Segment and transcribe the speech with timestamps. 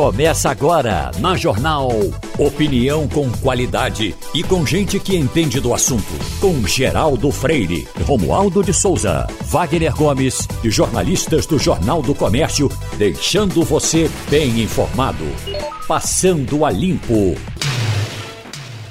[0.00, 1.90] Começa agora na Jornal.
[2.38, 6.10] Opinião com qualidade e com gente que entende do assunto.
[6.40, 13.62] Com Geraldo Freire, Romualdo de Souza, Wagner Gomes e jornalistas do Jornal do Comércio, deixando
[13.62, 15.22] você bem informado.
[15.86, 17.36] Passando a Limpo.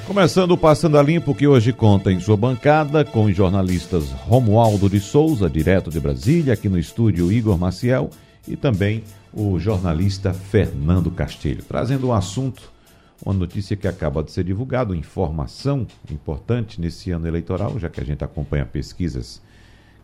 [0.06, 4.88] Começando o Passando a Limpo, que hoje conta em sua bancada com os jornalistas Romualdo
[4.88, 8.12] de Souza, direto de Brasília, aqui no estúdio Igor Maciel
[8.48, 9.04] e também
[9.34, 12.72] o jornalista Fernando Castilho, trazendo um assunto,
[13.24, 18.06] uma notícia que acaba de ser divulgada, informação importante nesse ano eleitoral, já que a
[18.06, 19.42] gente acompanha pesquisas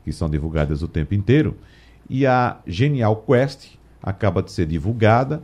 [0.04, 1.58] que são divulgadas o tempo inteiro,
[2.10, 5.42] e a Genial Quest acaba de ser divulgada,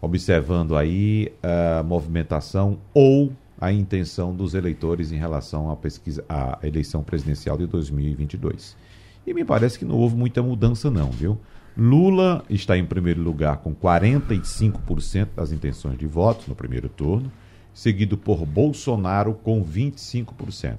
[0.00, 7.04] observando aí a movimentação ou a intenção dos eleitores em relação à pesquisa, à eleição
[7.04, 8.76] presidencial de 2022.
[9.24, 11.38] E me parece que não houve muita mudança não, viu?
[11.76, 17.32] Lula está em primeiro lugar com 45% das intenções de votos no primeiro turno,
[17.72, 20.78] seguido por Bolsonaro com 25%.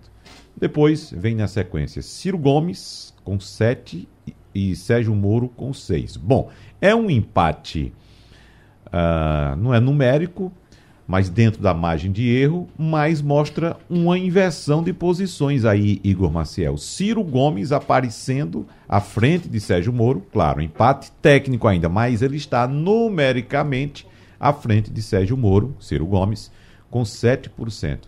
[0.56, 4.08] Depois vem na sequência Ciro Gomes com 7%
[4.54, 6.20] e Sérgio Moro com 6%.
[6.20, 7.92] Bom, é um empate,
[8.88, 10.52] uh, não é numérico,
[11.08, 16.78] mas dentro da margem de erro, mas mostra uma inversão de posições aí, Igor Maciel.
[16.78, 22.68] Ciro Gomes aparecendo à frente de Sérgio Moro, claro, empate técnico ainda, mas ele está
[22.68, 24.08] numericamente
[24.40, 26.52] à frente de Sérgio Moro, Ciro Gomes,
[26.90, 28.00] com 7%.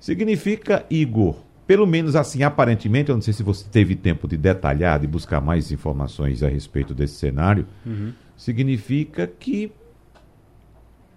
[0.00, 4.98] Significa, Igor, pelo menos assim, aparentemente, eu não sei se você teve tempo de detalhar,
[4.98, 8.12] de buscar mais informações a respeito desse cenário, uhum.
[8.36, 9.70] significa que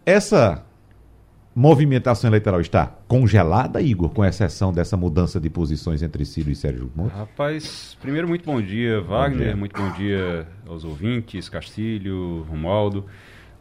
[0.06, 0.65] essa
[1.56, 6.92] movimentação eleitoral está congelada, Igor, com exceção dessa mudança de posições entre Ciro e Sérgio
[6.94, 7.12] Moro?
[7.16, 9.38] Rapaz, primeiro, muito bom dia, Wagner.
[9.38, 9.56] Bom dia.
[9.56, 13.06] Muito bom dia aos ouvintes, Castilho, Romualdo.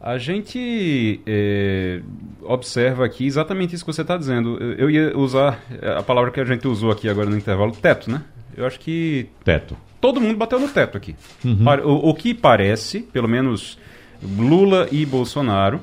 [0.01, 2.01] A gente é,
[2.43, 4.57] observa aqui exatamente isso que você está dizendo.
[4.77, 5.63] Eu ia usar
[5.97, 8.21] a palavra que a gente usou aqui agora no intervalo, teto, né?
[8.57, 9.29] Eu acho que.
[9.43, 9.75] Teto.
[10.01, 11.15] Todo mundo bateu no teto aqui.
[11.43, 11.65] Uhum.
[11.85, 13.79] O, o que parece, pelo menos
[14.21, 15.79] Lula e Bolsonaro,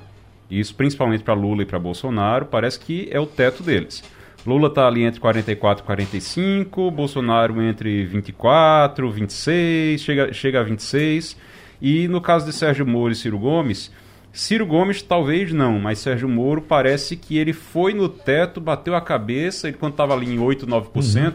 [0.61, 4.03] isso principalmente para Lula e para Bolsonaro, parece que é o teto deles.
[4.47, 11.37] Lula está ali entre 44 e 45, Bolsonaro entre 24, 26, chega, chega a 26.
[11.81, 13.91] E no caso de Sérgio Moro e Ciro Gomes,
[14.33, 19.01] Ciro Gomes talvez não, mas Sérgio Moro parece que ele foi no teto, bateu a
[19.01, 21.35] cabeça, ele quando estava ali em 8, 9%, uhum.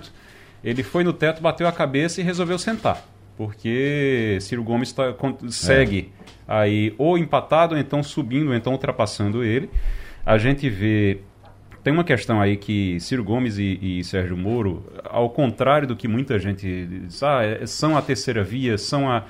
[0.63, 3.06] ele foi no teto, bateu a cabeça e resolveu sentar.
[3.38, 5.13] Porque Ciro Gomes tá,
[5.50, 9.69] segue é aí ou empatado, ou então subindo, ou então ultrapassando ele.
[10.25, 11.19] A gente vê
[11.87, 16.05] tem uma questão aí que Ciro Gomes e, e, Sérgio Moro, ao contrário do que
[16.05, 19.23] muita gente diz, ah, é, são a terceira via, são a.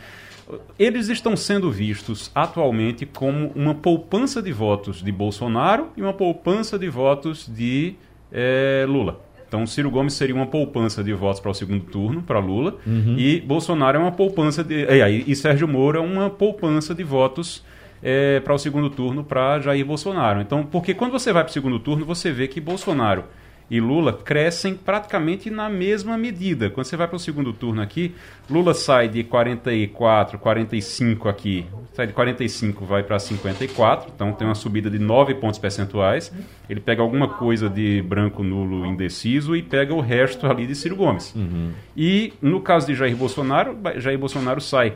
[0.80, 6.80] Eles estão sendo vistos atualmente como uma poupança de votos de Bolsonaro e uma poupança
[6.80, 7.94] de votos de
[8.32, 9.22] é, Lula.
[9.48, 13.16] Então, Ciro Gomes seria uma poupança de votos para o segundo turno, para Lula, uhum.
[13.18, 14.86] e Bolsonaro é uma poupança de.
[14.86, 17.64] É, e Sérgio Moro é uma poupança de votos
[18.04, 20.42] é, para o segundo turno para Jair Bolsonaro.
[20.42, 23.24] Então, porque quando você vai para o segundo turno, você vê que Bolsonaro
[23.70, 26.70] e Lula crescem praticamente na mesma medida.
[26.70, 28.16] Quando você vai para o segundo turno aqui,
[28.50, 34.56] Lula sai de 44, 45 aqui, sai de 45 vai para 54, então tem uma
[34.56, 36.32] subida de 9 pontos percentuais.
[36.70, 40.96] Ele pega alguma coisa de branco, nulo, indeciso e pega o resto ali de Ciro
[40.96, 41.34] Gomes.
[41.36, 41.72] Uhum.
[41.96, 44.94] E no caso de Jair Bolsonaro, Jair Bolsonaro sai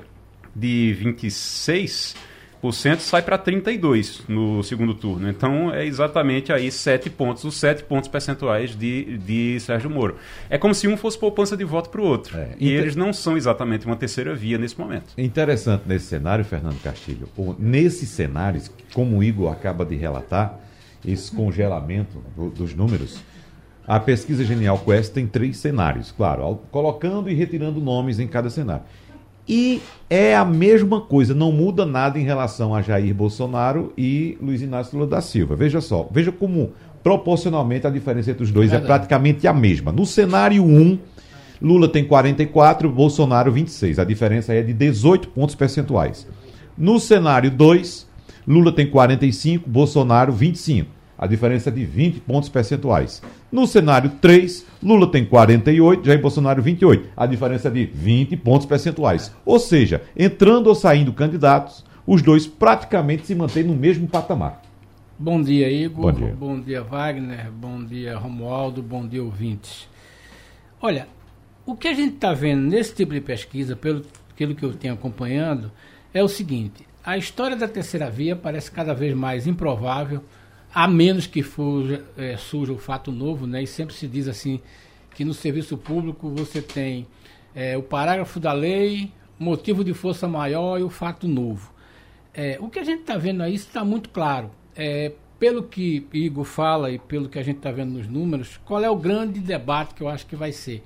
[0.56, 2.31] de 26
[3.00, 5.28] sai para 32 no segundo turno.
[5.30, 10.18] Então é exatamente aí sete pontos, os sete pontos percentuais de, de Sérgio Moro.
[10.50, 12.38] É como se um fosse poupança de voto para o outro.
[12.38, 12.82] É, e inter...
[12.82, 15.14] eles não são exatamente uma terceira via nesse momento.
[15.18, 17.28] Interessante nesse cenário, Fernando Castilho.
[17.58, 20.60] Nesses cenários, como o Igor acaba de relatar,
[21.06, 23.20] esse congelamento do, dos números.
[23.88, 28.84] A pesquisa Genial Quest tem três cenários, claro, colocando e retirando nomes em cada cenário.
[29.48, 34.62] E é a mesma coisa, não muda nada em relação a Jair Bolsonaro e Luiz
[34.62, 35.56] Inácio Lula da Silva.
[35.56, 36.72] Veja só, veja como
[37.04, 39.92] proporcionalmente a diferença entre os dois é, é praticamente a mesma.
[39.92, 41.00] No cenário 1,
[41.62, 44.00] Lula tem 44, Bolsonaro 26.
[44.00, 46.28] A diferença é de 18 pontos percentuais.
[46.78, 48.08] No cenário 2,
[48.48, 53.22] Lula tem 45, Bolsonaro 25 a diferença é de 20 pontos percentuais.
[53.52, 58.66] No cenário 3, Lula tem 48, Jair Bolsonaro 28, a diferença é de 20 pontos
[58.66, 59.32] percentuais.
[59.46, 64.64] Ou seja, entrando ou saindo candidatos, os dois praticamente se mantêm no mesmo patamar.
[65.20, 66.12] Bom dia, Igor.
[66.12, 67.52] Bom dia, bom dia Wagner.
[67.52, 68.82] Bom dia, Romualdo.
[68.82, 69.88] Bom dia, ouvintes.
[70.82, 71.08] Olha,
[71.64, 74.02] o que a gente está vendo nesse tipo de pesquisa, pelo,
[74.36, 75.72] pelo que eu tenho acompanhando,
[76.12, 80.24] é o seguinte: a história da terceira via parece cada vez mais improvável,
[80.74, 83.64] a menos que fuja, é, surja o fato novo, né?
[83.64, 84.60] E sempre se diz assim
[85.14, 87.06] que no serviço público você tem
[87.54, 91.72] é, o parágrafo da lei, motivo de força maior e o fato novo.
[92.34, 94.52] É, o que a gente está vendo aí está muito claro.
[94.76, 98.84] É, pelo que Igor fala e pelo que a gente está vendo nos números, qual
[98.84, 100.84] é o grande debate que eu acho que vai ser?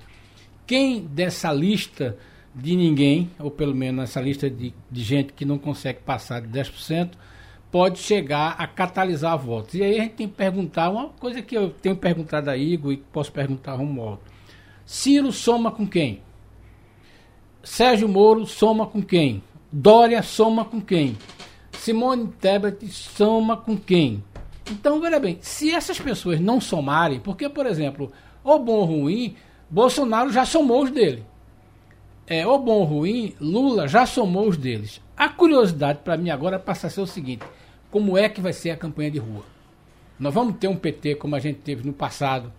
[0.66, 2.16] Quem dessa lista
[2.54, 6.48] de ninguém, ou pelo menos nessa lista de, de gente que não consegue passar de
[6.48, 7.10] 10%,
[7.76, 9.74] pode chegar a catalisar votos.
[9.74, 12.90] E aí a gente tem que perguntar, uma coisa que eu tenho perguntado a Igor
[12.90, 14.22] e posso perguntar a Romualdo.
[14.86, 16.22] Ciro soma com quem?
[17.62, 19.42] Sérgio Moro soma com quem?
[19.70, 21.18] Dória soma com quem?
[21.70, 24.24] Simone Tebet soma com quem?
[24.70, 28.10] Então, veja bem, se essas pessoas não somarem, porque, por exemplo,
[28.42, 29.36] o bom ou ruim,
[29.68, 31.26] Bolsonaro já somou os dele.
[32.26, 34.98] É, o bom ou ruim, Lula já somou os deles.
[35.14, 37.44] A curiosidade para mim agora passa a ser o seguinte:
[37.96, 39.42] como é que vai ser a campanha de rua?
[40.20, 42.52] Nós vamos ter um PT como a gente teve no passado,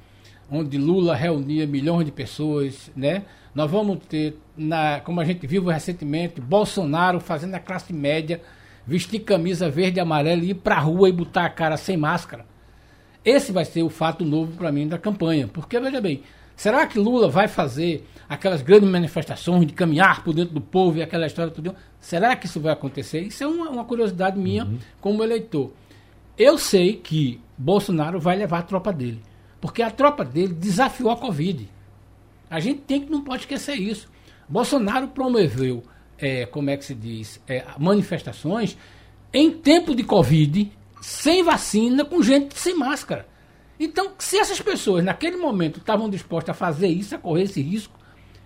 [0.50, 3.22] onde Lula reunia milhões de pessoas, né?
[3.54, 8.42] Nós vamos ter, na, como a gente viu recentemente, Bolsonaro fazendo a classe média
[8.84, 11.96] vestir camisa verde e amarela e ir para a rua e botar a cara sem
[11.96, 12.44] máscara.
[13.24, 15.48] Esse vai ser o fato novo para mim da campanha.
[15.48, 16.24] Porque, veja bem,
[16.56, 21.04] será que Lula vai fazer aquelas grandes manifestações de caminhar por dentro do povo e
[21.04, 21.76] aquela história tudo?
[22.00, 23.22] Será que isso vai acontecer?
[23.22, 24.80] Isso é uma, uma curiosidade minha uhum.
[25.02, 25.72] como eleitor.
[26.38, 29.22] Eu sei que Bolsonaro vai levar a tropa dele.
[29.60, 31.68] Porque a tropa dele desafiou a Covid.
[32.50, 34.08] A gente tem que não pode esquecer isso.
[34.48, 35.84] Bolsonaro promoveu
[36.18, 38.78] é, como é que se diz, é, manifestações
[39.34, 40.72] em tempo de Covid,
[41.02, 43.28] sem vacina, com gente sem máscara.
[43.80, 47.98] Então, se essas pessoas naquele momento estavam dispostas a fazer isso, a correr esse risco,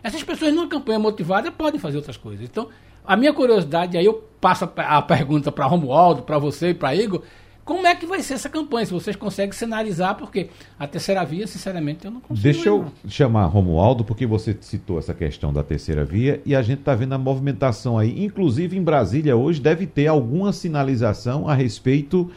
[0.04, 2.44] essas pessoas numa campanha motivada podem fazer outras coisas.
[2.44, 2.70] Então,
[3.06, 7.22] a minha curiosidade, aí eu passo a pergunta para Romualdo, para você e para Igor,
[7.64, 8.86] como é que vai ser essa campanha?
[8.86, 10.50] Se vocês conseguem sinalizar, porque
[10.80, 12.44] a terceira via, sinceramente, eu não consigo.
[12.44, 16.80] Deixa eu chamar Romualdo, porque você citou essa questão da terceira via e a gente
[16.80, 18.26] está vendo a movimentação aí.
[18.26, 22.32] Inclusive em Brasília hoje deve ter alguma sinalização a respeito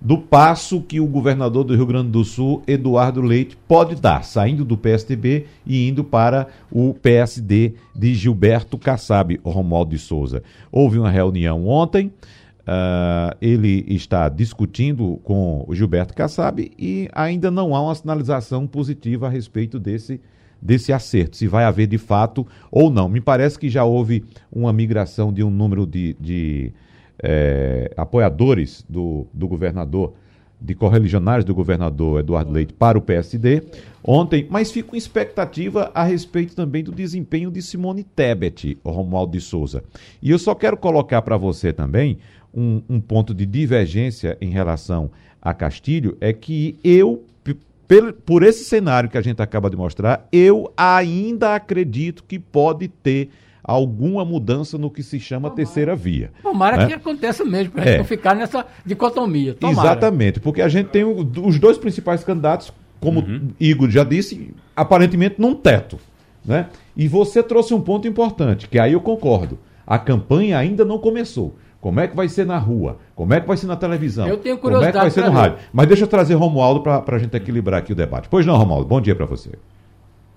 [0.00, 4.64] do passo que o governador do Rio Grande do Sul, Eduardo Leite, pode dar, saindo
[4.64, 10.42] do PSDB e indo para o PSD de Gilberto Kassab, Romualdo de Souza.
[10.70, 12.12] Houve uma reunião ontem.
[12.68, 19.26] Uh, ele está discutindo com o Gilberto Kassab e ainda não há uma sinalização positiva
[19.26, 20.20] a respeito desse,
[20.60, 23.08] desse acerto, se vai haver de fato ou não.
[23.08, 24.22] Me parece que já houve
[24.52, 26.70] uma migração de um número de, de
[27.22, 30.14] é, apoiadores do, do governador,
[30.60, 33.62] de correligionários do governador Eduardo Leite para o PSD
[34.02, 39.40] ontem, mas fico com expectativa a respeito também do desempenho de Simone Tebet, Romualdo de
[39.40, 39.84] Souza.
[40.20, 42.18] E eu só quero colocar para você também
[42.52, 45.10] um, um ponto de divergência em relação
[45.40, 47.24] a Castilho é que eu,
[48.26, 53.30] por esse cenário que a gente acaba de mostrar, eu ainda acredito que pode ter
[53.68, 55.56] alguma mudança no que se chama Tomara.
[55.56, 56.32] terceira via.
[56.42, 56.86] Tomara né?
[56.86, 57.98] que aconteça mesmo, para a gente é.
[57.98, 59.52] não ficar nessa dicotomia.
[59.52, 59.90] Tomara.
[59.90, 63.50] Exatamente, porque a gente tem o, os dois principais candidatos, como uhum.
[63.60, 65.98] Igor já disse, aparentemente num teto.
[66.42, 66.66] Né?
[66.96, 69.58] E você trouxe um ponto importante, que aí eu concordo.
[69.86, 71.54] A campanha ainda não começou.
[71.78, 72.96] Como é que vai ser na rua?
[73.14, 74.26] Como é que vai ser na televisão?
[74.26, 74.92] Eu tenho curiosidade.
[74.92, 75.58] Como é que vai ser no rádio?
[75.72, 78.28] Mas deixa eu trazer Romualdo para a gente equilibrar aqui o debate.
[78.30, 79.50] Pois não, Romualdo, bom dia para você.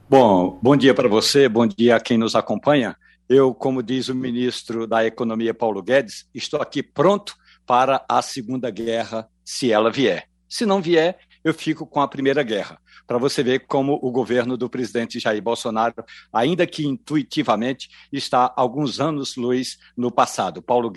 [0.10, 2.98] Bom, bom dia para você, bom dia a quem nos acompanha.
[3.28, 7.36] Eu, como diz o ministro da Economia, Paulo Guedes, estou aqui pronto
[7.66, 10.28] para a Segunda Guerra, se ela vier.
[10.48, 12.80] Se não vier, eu fico com a Primeira Guerra
[13.12, 19.02] para você ver como o governo do presidente Jair Bolsonaro, ainda que intuitivamente, está alguns
[19.02, 20.62] anos luz no passado.
[20.62, 20.90] Paulo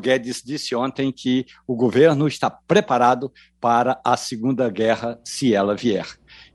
[0.00, 6.06] Guedes, disse ontem que o governo está preparado para a Segunda Guerra, se ela vier.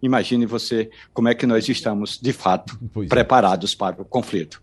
[0.01, 3.09] Imagine você como é que nós estamos, de fato, pois é.
[3.09, 3.77] preparados é.
[3.77, 4.61] para o conflito.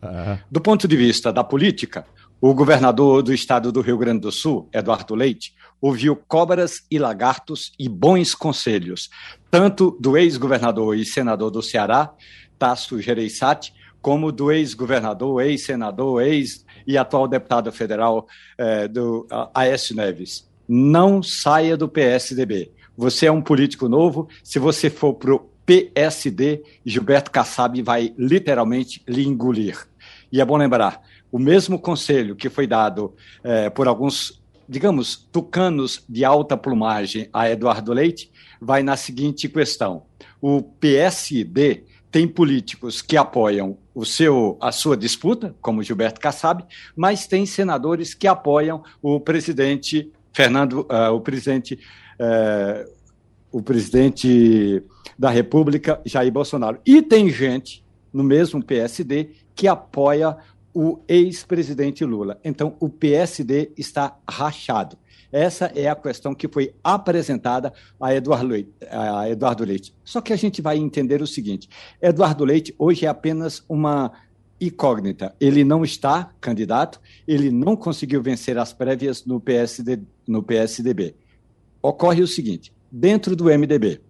[0.50, 2.06] Do ponto de vista da política,
[2.40, 7.72] o governador do estado do Rio Grande do Sul, Eduardo Leite, ouviu cobras e lagartos
[7.78, 9.10] e bons conselhos,
[9.50, 12.12] tanto do ex-governador e senador do Ceará,
[12.58, 18.26] Tasso Gereissati, como do ex-governador, ex-senador, ex e atual deputado federal
[18.58, 20.46] eh, do Aécio Neves.
[20.68, 22.70] Não saia do PSDB.
[22.96, 24.28] Você é um político novo.
[24.42, 29.86] Se você for para o PSD, Gilberto Kassab vai literalmente lhe engolir.
[30.30, 36.04] E é bom lembrar, o mesmo conselho que foi dado é, por alguns, digamos, tucanos
[36.08, 40.04] de alta plumagem a Eduardo Leite, vai na seguinte questão:
[40.40, 47.26] o PSD tem políticos que apoiam o seu, a sua disputa, como Gilberto Kassab, mas
[47.26, 51.78] tem senadores que apoiam o presidente Fernando, uh, o presidente,
[52.20, 52.90] uh,
[53.50, 54.82] o presidente
[55.18, 56.78] da República, Jair Bolsonaro.
[56.84, 60.36] E tem gente no mesmo PSD que apoia
[60.72, 62.38] o ex-presidente Lula.
[62.44, 64.98] Então, o PSD está rachado.
[65.30, 68.70] Essa é a questão que foi apresentada a Eduardo Leite.
[68.90, 69.94] A Eduardo Leite.
[70.04, 71.68] Só que a gente vai entender o seguinte:
[72.00, 74.12] Eduardo Leite hoje é apenas uma
[74.60, 75.34] incógnita.
[75.40, 81.16] Ele não está candidato, ele não conseguiu vencer as prévias no, PSD, no PSDB.
[81.84, 84.00] Ocorre o seguinte: dentro do MDB,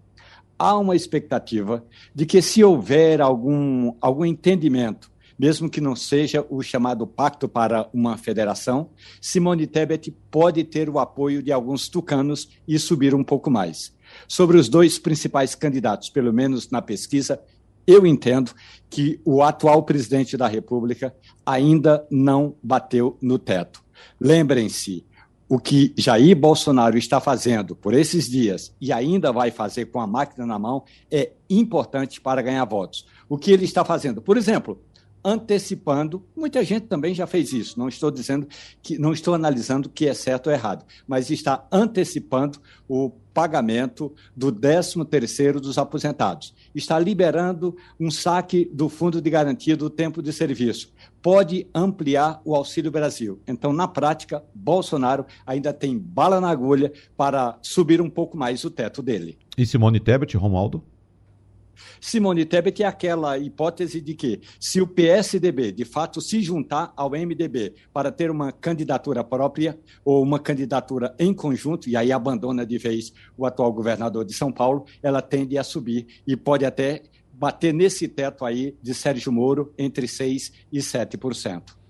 [0.56, 6.62] há uma expectativa de que, se houver algum, algum entendimento, mesmo que não seja o
[6.62, 8.90] chamado pacto para uma federação,
[9.20, 13.92] Simone Tebet pode ter o apoio de alguns tucanos e subir um pouco mais.
[14.28, 17.42] Sobre os dois principais candidatos, pelo menos na pesquisa,
[17.84, 18.52] eu entendo
[18.88, 21.12] que o atual presidente da República
[21.44, 23.82] ainda não bateu no teto.
[24.20, 25.04] Lembrem-se,
[25.48, 30.06] o que Jair Bolsonaro está fazendo por esses dias e ainda vai fazer com a
[30.06, 33.06] máquina na mão é importante para ganhar votos.
[33.28, 34.22] O que ele está fazendo?
[34.22, 34.80] Por exemplo,
[35.24, 36.22] antecipando.
[36.36, 37.78] Muita gente também já fez isso.
[37.78, 38.46] Não estou dizendo
[38.82, 44.52] que não estou analisando que é certo ou errado, mas está antecipando o pagamento do
[44.52, 46.54] 13º dos aposentados.
[46.74, 50.92] Está liberando um saque do Fundo de Garantia do Tempo de Serviço.
[51.20, 53.40] Pode ampliar o Auxílio Brasil.
[53.48, 58.70] Então, na prática, Bolsonaro ainda tem bala na agulha para subir um pouco mais o
[58.70, 59.36] teto dele.
[59.58, 60.84] E Simone Tebet, Romualdo?
[62.00, 67.10] Simone Tebet é aquela hipótese de que, se o PSDB de fato se juntar ao
[67.10, 72.78] MDB para ter uma candidatura própria ou uma candidatura em conjunto, e aí abandona de
[72.78, 77.02] vez o atual governador de São Paulo, ela tende a subir e pode até
[77.32, 81.83] bater nesse teto aí de Sérgio Moro entre 6% e 7%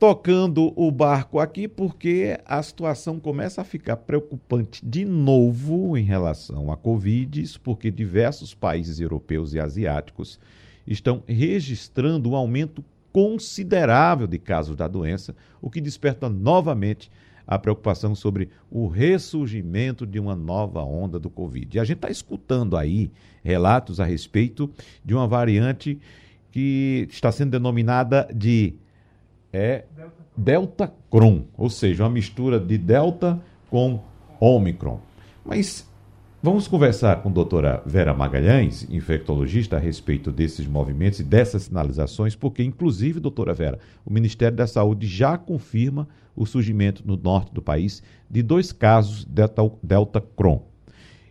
[0.00, 6.72] tocando o barco aqui porque a situação começa a ficar preocupante de novo em relação
[6.72, 10.40] à Covid, porque diversos países europeus e asiáticos
[10.86, 17.10] estão registrando um aumento considerável de casos da doença, o que desperta novamente
[17.46, 21.76] a preocupação sobre o ressurgimento de uma nova onda do Covid.
[21.76, 23.10] E a gente está escutando aí
[23.44, 24.70] relatos a respeito
[25.04, 25.98] de uma variante
[26.50, 28.76] que está sendo denominada de
[29.52, 29.84] é
[30.36, 34.00] Delta Cron, ou seja, uma mistura de Delta com
[34.38, 35.00] Omicron.
[35.44, 35.88] Mas
[36.42, 42.34] vamos conversar com a doutora Vera Magalhães, infectologista, a respeito desses movimentos e dessas sinalizações,
[42.34, 47.60] porque, inclusive, doutora Vera, o Ministério da Saúde já confirma o surgimento no norte do
[47.60, 50.64] país de dois casos Delta, Delta Cron.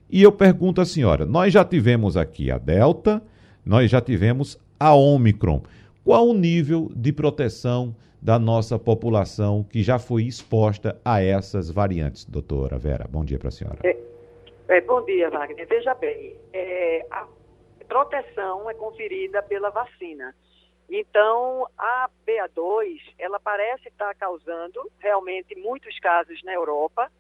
[0.10, 3.22] E eu pergunto à senhora: nós já tivemos aqui a Delta,
[3.66, 5.64] nós já tivemos a Omicron.
[6.04, 12.26] Qual o nível de proteção da nossa população que já foi exposta a essas variantes,
[12.26, 13.06] doutora Vera?
[13.10, 13.80] Bom dia para a senhora.
[13.84, 13.98] É,
[14.68, 15.68] é, bom dia, Wagner.
[15.68, 17.26] Veja bem, é, a
[17.88, 20.36] proteção é conferida pela vacina.
[20.90, 27.12] Então, a BA2, ela parece estar causando realmente muitos casos na Europa,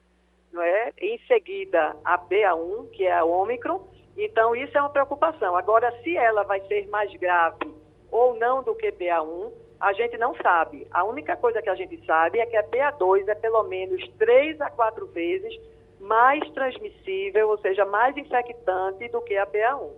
[0.51, 0.91] não é?
[0.97, 3.87] Em seguida, a BA1, que é a Ômicron.
[4.17, 5.55] Então, isso é uma preocupação.
[5.55, 7.71] Agora, se ela vai ser mais grave
[8.11, 10.85] ou não do que BA1, a gente não sabe.
[10.91, 14.59] A única coisa que a gente sabe é que a BA2 é pelo menos três
[14.59, 15.57] a quatro vezes
[15.99, 19.89] mais transmissível, ou seja, mais infectante do que a BA1,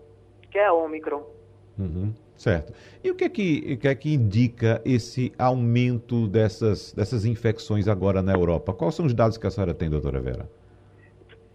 [0.50, 1.24] que é a Omicron.
[1.78, 2.74] Uhum, certo.
[3.04, 8.22] E o que é que, que, é que indica esse aumento dessas, dessas infecções agora
[8.22, 8.74] na Europa?
[8.74, 10.50] Quais são os dados que a senhora tem, doutora Vera?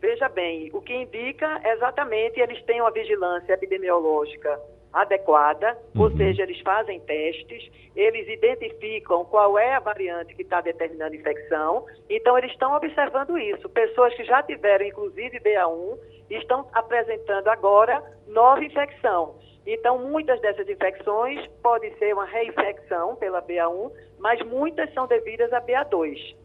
[0.01, 4.59] Veja bem, o que indica é exatamente eles têm uma vigilância epidemiológica
[4.93, 6.03] adequada, uhum.
[6.03, 11.17] ou seja, eles fazem testes, eles identificam qual é a variante que está determinando a
[11.17, 13.69] infecção, então eles estão observando isso.
[13.69, 15.99] Pessoas que já tiveram, inclusive, BA1,
[16.31, 19.37] estão apresentando agora nova infecção.
[19.67, 25.61] Então, muitas dessas infecções podem ser uma reinfecção pela BA1, mas muitas são devidas a
[25.61, 26.37] BA2.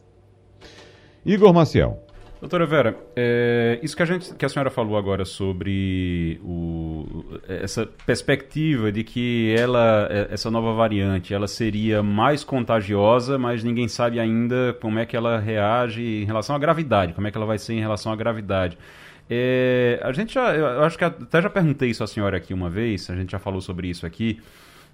[1.24, 2.00] Igor Maciel.
[2.40, 7.06] Doutora Vera, é, isso que a, gente, que a senhora falou agora sobre o,
[7.48, 13.88] essa perspectiva de que ela, é, essa nova variante, ela seria mais contagiosa, mas ninguém
[13.88, 17.46] sabe ainda como é que ela reage em relação à gravidade, como é que ela
[17.46, 18.78] vai ser em relação à gravidade.
[19.30, 22.70] É, a gente já, eu acho que até já perguntei isso à senhora aqui uma
[22.70, 24.40] vez, a gente já falou sobre isso aqui.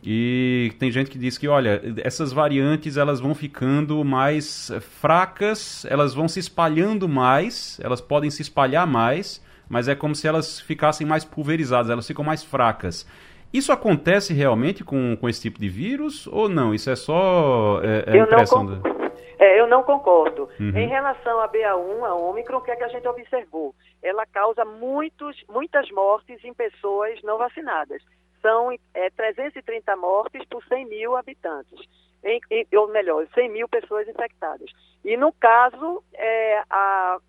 [0.03, 6.13] E tem gente que diz que, olha, essas variantes elas vão ficando mais fracas, elas
[6.13, 11.05] vão se espalhando mais, elas podem se espalhar mais, mas é como se elas ficassem
[11.05, 13.07] mais pulverizadas, elas ficam mais fracas.
[13.53, 16.73] Isso acontece realmente com, com esse tipo de vírus ou não?
[16.73, 18.97] Isso é só é, é impressão não da...
[19.39, 20.49] É, eu não concordo.
[20.59, 20.75] Uhum.
[20.75, 23.75] Em relação à BA1, a Ômicron, o que é que a gente observou?
[24.01, 28.01] Ela causa muitos, muitas mortes em pessoas não vacinadas.
[28.41, 31.79] São é, 330 mortes por 100 mil habitantes.
[32.23, 34.71] Em, em, ou melhor, 100 mil pessoas infectadas.
[35.05, 37.19] E no caso, é, a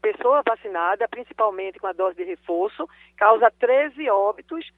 [0.00, 4.70] pessoa vacinada, principalmente com a dose de reforço, causa 13 óbitos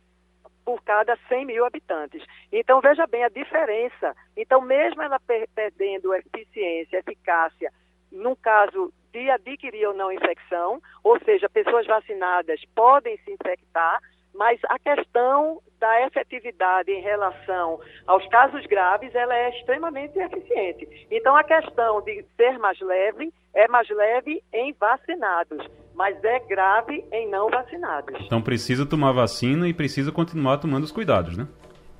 [0.64, 2.22] por cada 100 mil habitantes.
[2.52, 4.14] Então, veja bem a diferença.
[4.36, 7.72] Então, mesmo ela per perdendo eficiência, eficácia,
[8.10, 14.00] no caso de adquirir ou não infecção, ou seja, pessoas vacinadas podem se infectar,
[14.34, 21.06] mas a questão da efetividade em relação aos casos graves, ela é extremamente eficiente.
[21.10, 27.04] Então, a questão de ser mais leve é mais leve em vacinados mas é grave
[27.12, 28.18] em não vacinados.
[28.24, 31.46] Então precisa tomar vacina e precisa continuar tomando os cuidados, né?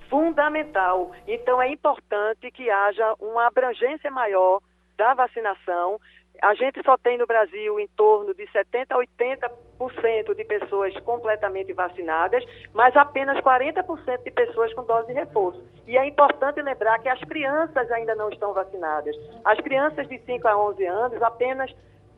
[0.09, 1.13] Fundamental.
[1.27, 4.61] Então é importante que haja uma abrangência maior
[4.97, 6.01] da vacinação.
[6.43, 11.73] A gente só tem no Brasil em torno de 70% a 80% de pessoas completamente
[11.73, 12.45] vacinadas,
[12.75, 15.63] mas apenas 40% de pessoas com dose de reforço.
[15.87, 19.15] E é importante lembrar que as crianças ainda não estão vacinadas.
[19.45, 21.73] As crianças de 5 a 11 anos, apenas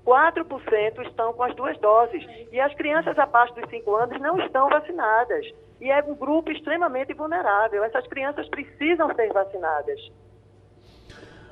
[0.07, 2.25] 4% estão com as duas doses.
[2.51, 5.47] E as crianças abaixo dos 5 anos não estão vacinadas.
[5.83, 7.85] E é um grupo extremamente vulnerável.
[7.85, 10.01] Essas crianças precisam ser vacinadas.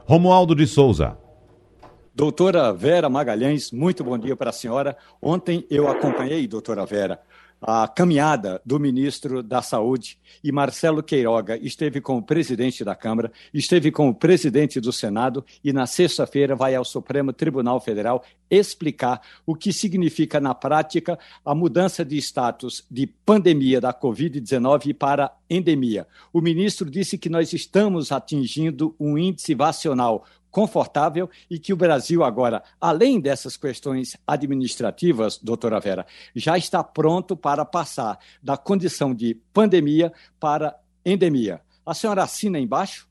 [0.07, 1.22] Romualdo de Souza.
[2.15, 4.99] Doutora Vera Magalhães, muito bom dia para a senhora.
[5.21, 7.19] Ontem eu acompanhei, doutora Vera,
[7.59, 13.33] a caminhada do ministro da Saúde e Marcelo Queiroga esteve com o presidente da Câmara,
[13.55, 19.23] esteve com o presidente do Senado e na sexta-feira vai ao Supremo Tribunal Federal explicar
[19.47, 26.07] o que significa na prática a mudança de status de pandemia da Covid-19 para endemia.
[26.31, 32.23] O ministro disse que nós estamos atingindo um índice vacional confortável e que o Brasil
[32.23, 36.07] agora, além dessas questões administrativas, doutora Vera,
[36.37, 41.61] já está pronto para passar da condição de pandemia para endemia.
[41.85, 43.09] A senhora assina embaixo?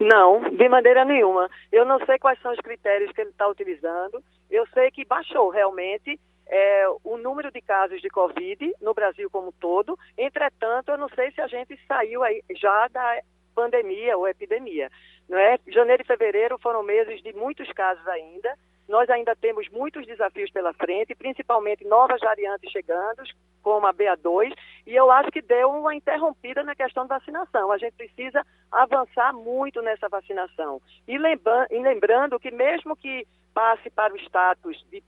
[0.00, 1.48] Não, de maneira nenhuma.
[1.70, 4.22] Eu não sei quais são os critérios que ele está utilizando.
[4.50, 9.52] Eu sei que baixou realmente é, o número de casos de Covid no Brasil como
[9.52, 9.98] todo.
[10.18, 13.20] Entretanto, eu não sei se a gente saiu aí já da
[13.54, 14.90] pandemia ou epidemia.
[15.28, 15.58] Não é?
[15.68, 18.54] Janeiro e fevereiro foram meses de muitos casos ainda.
[18.88, 23.22] Nós ainda temos muitos desafios pela frente, principalmente novas variantes chegando,
[23.62, 24.54] como a BA2,
[24.86, 27.72] e eu acho que deu uma interrompida na questão da vacinação.
[27.72, 30.82] A gente precisa avançar muito nessa vacinação.
[31.08, 35.02] E, lembra e lembrando que mesmo que passe para o status de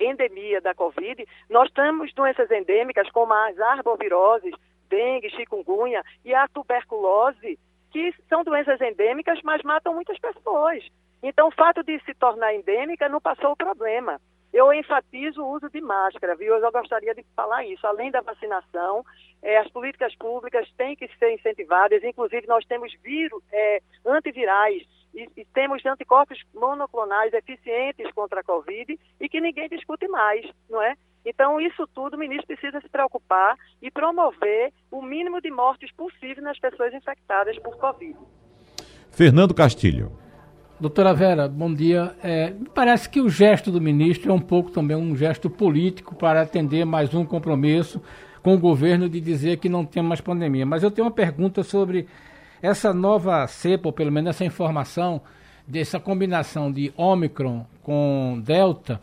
[0.00, 4.54] endemia da Covid, nós temos doenças endêmicas como as arboviroses,
[4.88, 7.58] dengue, chikungunya e a tuberculose,
[7.90, 10.84] que são doenças endêmicas, mas matam muitas pessoas.
[11.22, 14.20] Então, o fato de se tornar endêmica não passou o problema.
[14.52, 16.54] Eu enfatizo o uso de máscara, viu?
[16.56, 17.86] Eu gostaria de falar isso.
[17.86, 19.04] Além da vacinação,
[19.42, 22.02] é, as políticas públicas têm que ser incentivadas.
[22.02, 24.82] Inclusive, nós temos vírus, é, antivirais
[25.14, 30.82] e, e, temos anticorpos monoclonais eficientes contra a Covid e que ninguém discute mais, não
[30.82, 30.94] é?
[31.24, 36.42] Então, isso tudo o ministro precisa se preocupar e promover o mínimo de mortes possível
[36.42, 38.16] nas pessoas infectadas por Covid.
[39.10, 40.12] Fernando Castilho.
[40.80, 42.14] Doutora Vera, bom dia.
[42.22, 46.40] É, parece que o gesto do ministro é um pouco também um gesto político para
[46.40, 48.02] atender mais um compromisso
[48.42, 50.64] com o governo de dizer que não tem mais pandemia.
[50.64, 52.08] Mas eu tenho uma pergunta sobre
[52.62, 55.20] essa nova cepa, ou pelo menos essa informação
[55.66, 59.00] dessa combinação de Omicron com Delta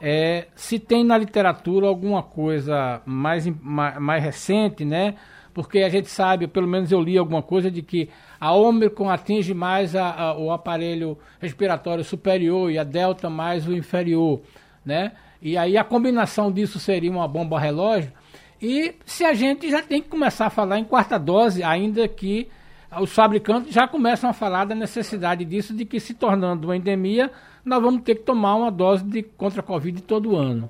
[0.00, 5.14] é, se tem na literatura alguma coisa mais, mais, mais, recente, né?
[5.52, 8.08] Porque a gente sabe, pelo menos eu li alguma coisa, de que
[8.40, 13.76] a Ômicron atinge mais a, a, o aparelho respiratório superior e a Delta mais o
[13.76, 14.40] inferior,
[14.84, 15.12] né?
[15.42, 18.12] E aí a combinação disso seria uma bomba relógio.
[18.60, 22.48] E se a gente já tem que começar a falar em quarta dose, ainda que
[23.00, 27.30] os fabricantes já começam a falar da necessidade disso, de que se tornando uma endemia,
[27.64, 30.68] nós vamos ter que tomar uma dose de contra a Covid todo ano.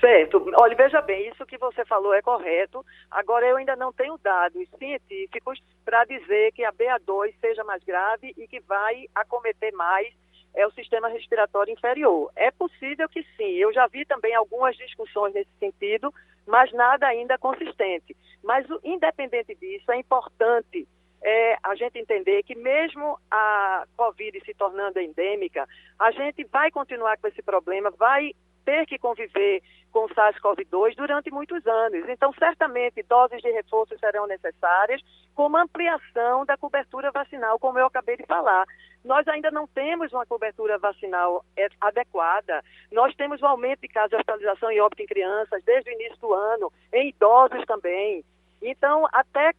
[0.00, 0.44] Certo.
[0.60, 2.84] Olha, veja bem, isso que você falou é correto.
[3.10, 8.34] Agora, eu ainda não tenho dados científicos para dizer que a BA2 seja mais grave
[8.36, 10.12] e que vai acometer mais
[10.54, 12.30] é o sistema respiratório inferior.
[12.36, 13.54] É possível que sim.
[13.54, 16.14] Eu já vi também algumas discussões nesse sentido,
[16.46, 18.16] mas nada ainda consistente.
[18.42, 20.86] Mas, independente disso, é importante
[21.24, 25.66] é, a gente entender que mesmo a Covid se tornando endêmica,
[25.98, 28.32] a gente vai continuar com esse problema, vai
[28.64, 32.08] ter que conviver com o SARS-CoV-2 durante muitos anos.
[32.08, 35.00] Então, certamente, doses de reforço serão necessárias,
[35.34, 38.64] como ampliação da cobertura vacinal, como eu acabei de falar.
[39.04, 42.62] Nós ainda não temos uma cobertura vacinal é, adequada.
[42.90, 46.18] Nós temos um aumento de casos de hospitalização e óbito em crianças desde o início
[46.18, 48.24] do ano, em idosos também.
[48.62, 49.52] Então, até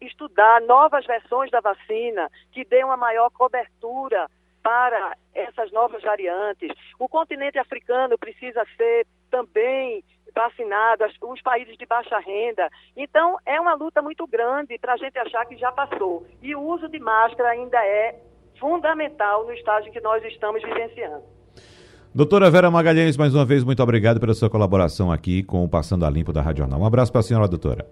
[0.00, 4.28] estudar novas versões da vacina que dê uma maior cobertura
[4.62, 6.70] para essas novas variantes.
[6.98, 12.68] O continente africano precisa ser também vacinado, os países de baixa renda.
[12.96, 16.26] Então, é uma luta muito grande para a gente achar que já passou.
[16.42, 18.20] E o uso de máscara ainda é
[18.58, 21.22] fundamental no estágio que nós estamos vivenciando.
[22.14, 26.04] Doutora Vera Magalhães, mais uma vez, muito obrigado pela sua colaboração aqui com o Passando
[26.04, 26.80] a Limpo da Rádio Jornal.
[26.80, 27.86] Um abraço para a senhora, doutora.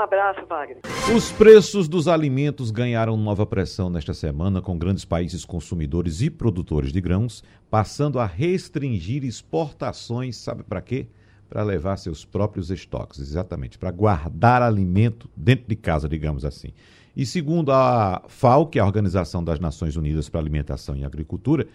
[0.00, 0.80] Um abraço, Wagner.
[1.14, 6.90] Os preços dos alimentos ganharam nova pressão nesta semana, com grandes países consumidores e produtores
[6.90, 11.06] de grãos passando a restringir exportações, sabe para quê?
[11.50, 16.72] Para levar seus próprios estoques, exatamente, para guardar alimento dentro de casa, digamos assim.
[17.14, 21.66] E segundo a FAO, que é a Organização das Nações Unidas para Alimentação e Agricultura,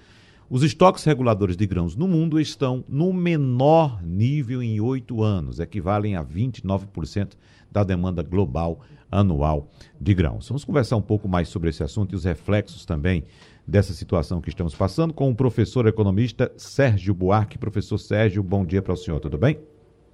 [0.48, 6.16] os estoques reguladores de grãos no mundo estão no menor nível em oito anos, equivalem
[6.16, 7.32] a 29%
[7.76, 8.80] da demanda global
[9.12, 9.68] anual
[10.00, 10.48] de grãos.
[10.48, 13.26] Vamos conversar um pouco mais sobre esse assunto e os reflexos também
[13.68, 17.58] dessa situação que estamos passando com o professor economista Sérgio Buarque.
[17.58, 19.60] Professor Sérgio, bom dia para o senhor, tudo bem?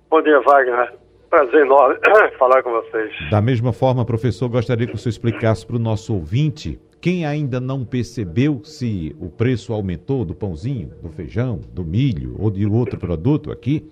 [0.10, 0.96] Bom dia, Wagner.
[1.30, 1.98] Prazer enorme
[2.40, 3.12] falar com vocês.
[3.30, 7.60] Da mesma forma, professor, gostaria que o senhor explicasse para o nosso ouvinte, quem ainda
[7.60, 13.00] não percebeu se o preço aumentou do pãozinho, do feijão, do milho ou de outro
[13.00, 13.88] produto aqui,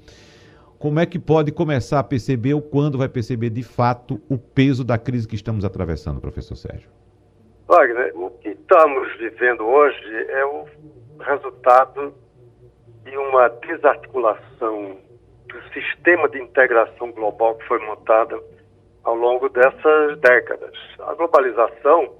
[0.79, 4.81] como é que pode começar a perceber ou quando vai perceber de fato o peso
[4.81, 6.89] da crise que estamos atravessando, professor Sérgio?
[7.67, 10.65] Wagner, o que estamos vivendo hoje é o
[11.19, 12.13] resultado
[13.03, 14.97] de uma desarticulação
[15.47, 18.39] do sistema de integração global que foi montada
[19.03, 20.73] ao longo dessas décadas.
[20.99, 22.13] A globalização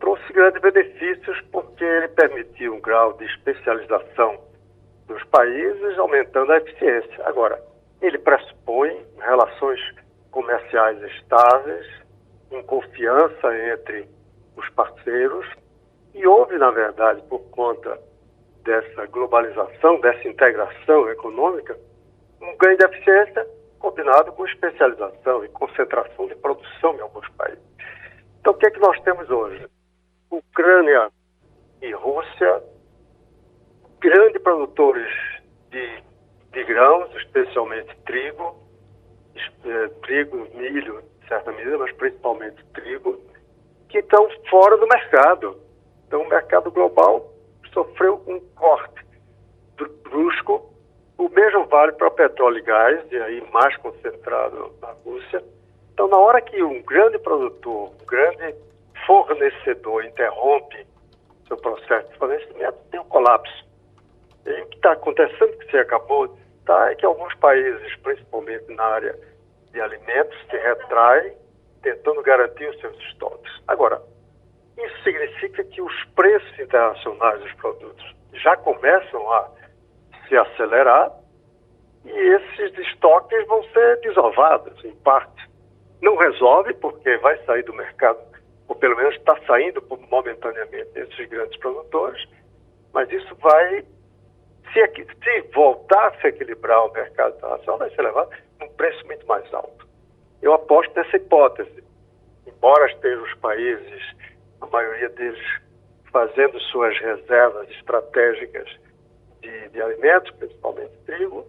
[0.00, 4.38] trouxe grandes benefícios porque ele permitiu um grau de especialização
[5.06, 7.26] dos países, aumentando a eficiência.
[7.26, 7.60] Agora,
[8.02, 9.80] ele pressupõe relações
[10.30, 11.86] comerciais estáveis,
[12.50, 14.08] em confiança entre
[14.56, 15.46] os parceiros,
[16.12, 17.98] e houve, na verdade, por conta
[18.64, 21.78] dessa globalização, dessa integração econômica,
[22.40, 23.46] um ganho de eficiência
[23.78, 27.62] combinado com especialização e concentração de produção em alguns países.
[28.40, 29.66] Então, o que é que nós temos hoje?
[30.30, 31.10] Ucrânia
[31.80, 32.62] e Rússia,
[34.00, 35.08] grandes produtores
[35.70, 36.02] de,
[36.52, 38.56] de grãos, especialmente trigo,
[39.36, 43.20] eh, trigo, milho, em certa medida, mas principalmente trigo,
[43.88, 45.58] que estão fora do mercado.
[46.06, 47.32] Então, o mercado global
[47.72, 49.02] sofreu um corte
[50.04, 50.72] brusco
[51.22, 55.42] o mesmo vale para petróleo e gás, e aí mais concentrado na Rússia.
[55.92, 58.56] Então, na hora que um grande produtor, um grande
[59.06, 60.84] fornecedor interrompe
[61.46, 63.64] seu processo de fornecimento, tem um colapso.
[64.46, 68.84] E o que está acontecendo, que você acabou tá, é que alguns países, principalmente na
[68.84, 69.18] área
[69.72, 71.32] de alimentos, se retraem,
[71.82, 73.52] tentando garantir os seus estoques.
[73.66, 74.00] Agora,
[74.78, 79.50] isso significa que os preços internacionais dos produtos já começam a
[80.28, 81.12] se acelerar
[82.04, 85.48] e esses estoques vão ser desovados, em parte.
[86.00, 88.18] Não resolve, porque vai sair do mercado,
[88.66, 92.24] ou pelo menos está saindo momentaneamente esses grandes produtores,
[92.92, 93.84] mas isso vai,
[94.72, 98.30] se, se voltar a se equilibrar o mercado internacional, vai ser levado
[98.60, 99.86] a um preço muito mais alto.
[100.40, 101.82] Eu aposto nessa hipótese.
[102.46, 104.16] Embora estejam os países,
[104.60, 105.40] a maioria deles,
[106.10, 108.68] fazendo suas reservas estratégicas
[109.40, 111.46] de, de alimentos, principalmente trigo,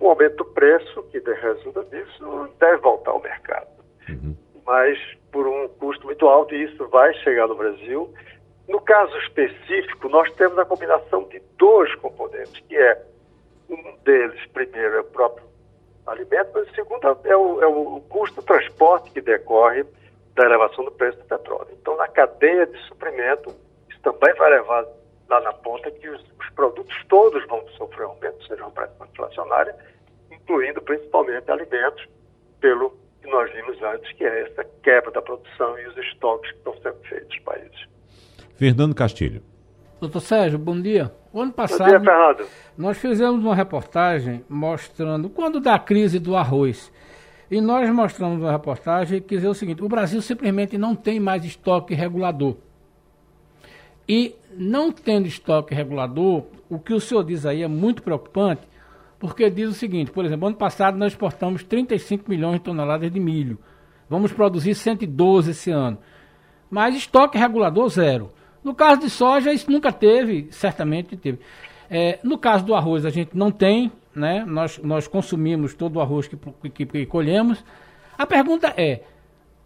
[0.00, 3.68] o aumento do preço que resulta disso deve voltar ao mercado.
[4.08, 4.36] Uhum.
[4.66, 4.98] Mas
[5.32, 8.12] por um custo muito alto, e isso vai chegar no Brasil.
[8.68, 13.02] No caso específico, nós temos a combinação de dois componentes, que é
[13.68, 15.46] um deles, primeiro, é o próprio
[16.06, 19.84] alimento, mas o segundo é o, é o custo do transporte que decorre
[20.34, 21.68] da elevação do preço do petróleo.
[21.72, 23.54] Então, na cadeia de suprimento,
[23.88, 24.86] isso também vai levar
[25.28, 29.74] lá na ponta que os, os produtos todos vão sofrer aumento, seja uma pressão inflacionária,
[30.30, 32.06] incluindo principalmente alimentos,
[32.60, 32.90] pelo
[33.22, 36.74] que nós vimos antes, que é essa quebra da produção e os estoques que estão
[36.82, 37.93] sendo feitos nos países.
[38.56, 39.42] Fernando Castilho.
[40.00, 41.12] Doutor Sérgio, bom dia.
[41.32, 42.48] O ano passado, bom dia, Fernando.
[42.78, 46.92] nós fizemos uma reportagem mostrando quando da crise do arroz.
[47.50, 51.44] E nós mostramos uma reportagem que dizia o seguinte: o Brasil simplesmente não tem mais
[51.44, 52.56] estoque regulador.
[54.08, 58.62] E não tendo estoque regulador, o que o senhor diz aí é muito preocupante,
[59.18, 63.18] porque diz o seguinte, por exemplo, ano passado nós exportamos 35 milhões de toneladas de
[63.18, 63.58] milho.
[64.08, 65.98] Vamos produzir 112 esse ano.
[66.70, 68.30] Mas estoque regulador zero.
[68.64, 71.38] No caso de soja, isso nunca teve, certamente teve.
[71.90, 74.42] É, no caso do arroz, a gente não tem, né?
[74.46, 76.36] Nós, nós consumimos todo o arroz que,
[76.70, 77.62] que, que colhemos.
[78.16, 79.02] A pergunta é: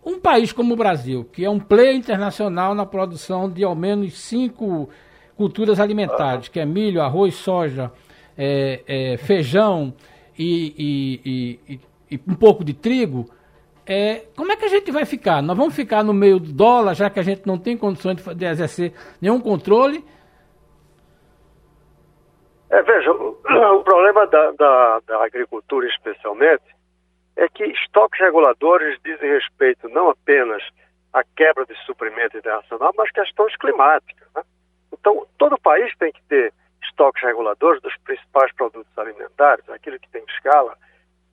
[0.04, 4.18] um país como o Brasil, que é um player internacional na produção de ao menos
[4.18, 4.88] cinco
[5.36, 7.92] culturas alimentares, que é milho, arroz, soja,
[8.36, 9.94] é, é, feijão
[10.36, 11.80] e, e, e,
[12.10, 13.30] e, um pouco de trigo,
[13.88, 15.42] é, como é que a gente vai ficar?
[15.42, 18.34] Nós vamos ficar no meio do dólar, já que a gente não tem condições de,
[18.34, 20.04] de exercer nenhum controle?
[22.68, 26.64] É, veja, o, problema da, da, da agricultura especialmente
[27.34, 30.62] é que estoques reguladores dizem respeito não apenas
[31.10, 34.28] à quebra de suprimento internacional, mas questões climáticas.
[34.36, 34.42] Né?
[34.92, 40.22] Então, todo país tem que ter estoques reguladores dos principais produtos alimentares, aquilo que tem
[40.28, 40.76] escala,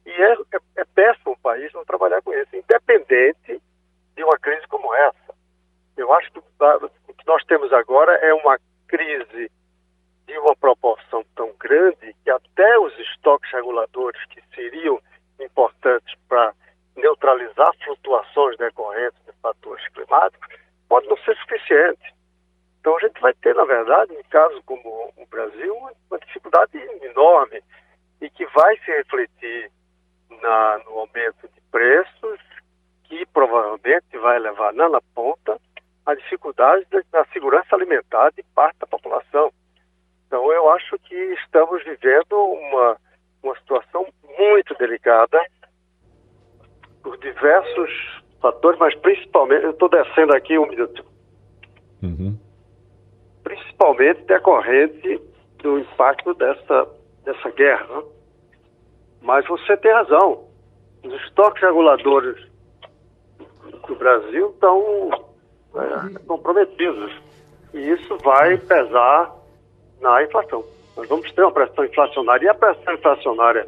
[0.05, 3.61] e é, é, é péssimo o país não trabalhar com isso, independente
[4.15, 5.35] de uma crise como essa.
[5.97, 9.51] Eu acho que o que nós temos agora é uma crise
[10.27, 14.99] de uma proporção tão grande que até os estoques reguladores que seriam
[15.39, 16.53] importantes para
[16.95, 20.55] neutralizar flutuações decorrentes de fatores climáticos
[20.87, 22.15] pode não ser suficiente.
[22.79, 25.75] Então a gente vai ter, na verdade, em caso como o Brasil,
[26.09, 27.61] uma dificuldade enorme
[28.21, 29.71] e que vai se refletir
[30.41, 32.39] na, no aumento de preços,
[33.03, 35.59] que provavelmente vai levar lá na ponta
[36.05, 39.51] a dificuldade da segurança alimentar de parte da população.
[40.27, 42.97] Então eu acho que estamos vivendo uma,
[43.43, 44.07] uma situação
[44.37, 45.39] muito delicada
[47.01, 51.05] por diversos fatores, mas principalmente, eu estou descendo aqui um minuto.
[52.03, 52.45] Uhum
[53.45, 55.21] principalmente decorrente
[55.59, 56.87] do impacto dessa,
[57.23, 58.03] dessa guerra.
[59.25, 59.33] Né?
[59.33, 60.45] Mas você tem razão.
[61.03, 62.35] Os estoques reguladores
[63.87, 65.09] do Brasil estão
[65.75, 67.11] é, comprometidos.
[67.73, 69.31] E isso vai pesar
[70.01, 70.63] na inflação.
[70.95, 72.45] Nós vamos ter uma pressão inflacionária.
[72.45, 73.67] E a pressão inflacionária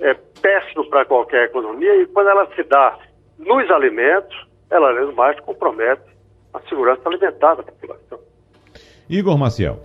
[0.00, 2.02] é péssima para qualquer economia.
[2.02, 2.98] E quando ela se dá
[3.38, 4.36] nos alimentos,
[4.70, 6.02] ela, além do mais, compromete
[6.52, 8.18] a segurança alimentar da população.
[9.08, 9.80] Igor Maciel.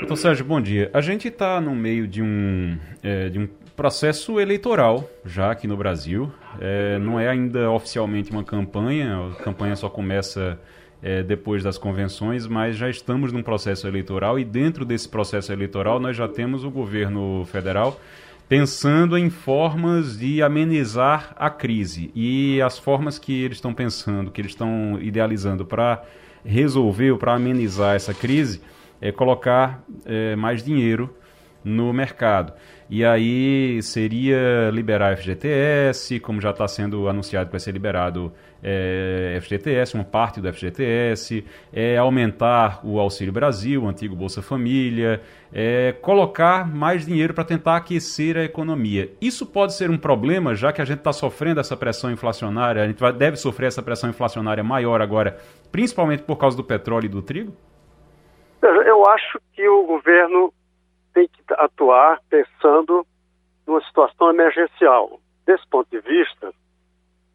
[0.00, 0.90] Então, Sérgio, bom dia.
[0.94, 5.76] A gente está no meio de um, é, de um processo eleitoral já aqui no
[5.76, 6.32] Brasil.
[6.60, 10.58] É, não é ainda oficialmente uma campanha, a campanha só começa
[11.00, 16.00] é, depois das convenções, mas já estamos num processo eleitoral e dentro desse processo eleitoral
[16.00, 18.00] nós já temos o governo federal
[18.48, 22.10] pensando em formas de amenizar a crise.
[22.16, 26.02] E as formas que eles estão pensando, que eles estão idealizando para
[26.44, 28.60] resolver ou para amenizar essa crise
[29.00, 31.14] é colocar é, mais dinheiro
[31.62, 32.52] no mercado.
[32.90, 39.38] E aí seria liberar FGTS, como já está sendo anunciado que vai ser liberado é,
[39.42, 45.20] FGTS, uma parte do FGTS, é, aumentar o Auxílio Brasil, o antigo Bolsa Família,
[45.52, 49.12] é, colocar mais dinheiro para tentar aquecer a economia.
[49.20, 52.86] Isso pode ser um problema, já que a gente está sofrendo essa pressão inflacionária, a
[52.86, 55.36] gente vai, deve sofrer essa pressão inflacionária maior agora,
[55.70, 57.54] principalmente por causa do petróleo e do trigo?
[58.62, 60.52] Eu acho que o governo
[61.18, 63.04] tem que atuar pensando
[63.66, 65.20] numa situação emergencial.
[65.44, 66.52] Desse ponto de vista,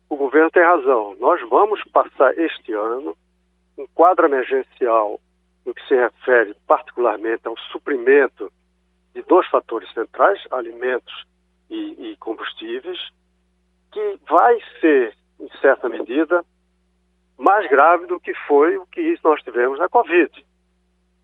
[0.09, 1.15] o governo tem razão.
[1.19, 3.17] Nós vamos passar este ano
[3.77, 5.19] um quadro emergencial
[5.65, 8.51] no que se refere particularmente ao suprimento
[9.13, 11.25] de dois fatores centrais, alimentos
[11.69, 12.99] e, e combustíveis,
[13.91, 16.45] que vai ser, em certa medida,
[17.37, 20.45] mais grave do que foi o que nós tivemos na Covid.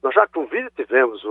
[0.01, 1.23] Nós já com Covid tivemos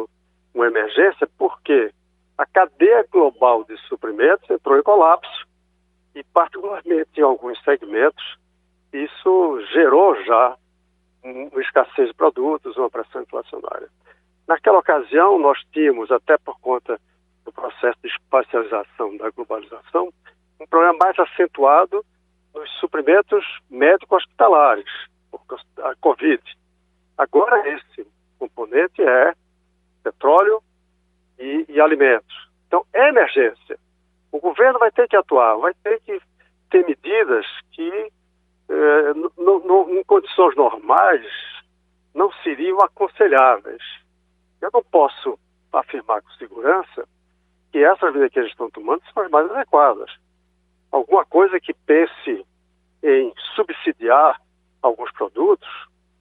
[0.55, 1.93] uma emergência porque
[2.37, 5.47] a cadeia global de suprimentos entrou em colapso
[6.15, 8.39] e, particularmente em alguns segmentos,
[8.93, 10.57] isso gerou já
[11.23, 13.89] uma escassez de produtos, uma pressão inflacionária.
[14.47, 16.99] Naquela ocasião, nós tínhamos, até por conta
[17.45, 20.13] do processo de espacialização da globalização,
[20.61, 22.05] um problema mais acentuado
[22.55, 24.91] nos suprimentos médico-hospitalares,
[25.83, 26.43] a Covid.
[27.17, 28.07] Agora, esse
[28.39, 29.35] componente é
[30.03, 30.63] petróleo
[31.39, 32.49] e, e alimentos.
[32.67, 33.79] Então, é emergência.
[34.31, 36.21] O governo vai ter que atuar, vai ter que
[36.71, 38.13] ter medidas que,
[38.69, 41.27] eh, no, no, em condições normais,
[42.15, 43.83] não seriam aconselháveis.
[44.61, 45.39] Eu não posso
[45.73, 47.09] afirmar com segurança
[47.73, 50.11] que essas medidas que eles estão tomando são as mais adequadas.
[50.91, 52.45] Alguma coisa que pense
[53.03, 54.41] em subsidiar
[54.83, 55.69] alguns produtos,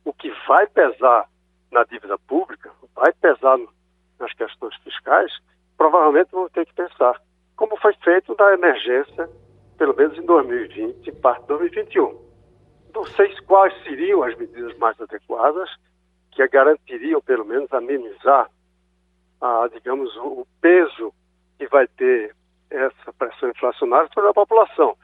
[0.06, 1.28] o que vai pesar
[1.71, 3.58] na dívida pública, vai pesar
[4.19, 5.32] nas questões fiscais,
[5.77, 7.21] provavelmente vão ter que pensar
[8.38, 9.30] da emergência,
[9.77, 12.27] pelo menos em 2020 e parte de 2021.
[12.93, 15.69] Não sei quais seriam as medidas mais adequadas
[16.32, 18.49] que garantiriam, pelo menos, amenizar,
[19.41, 21.13] a, digamos, o peso
[21.58, 22.36] que vai ter
[22.69, 24.95] essa pressão inflacionária sobre a população.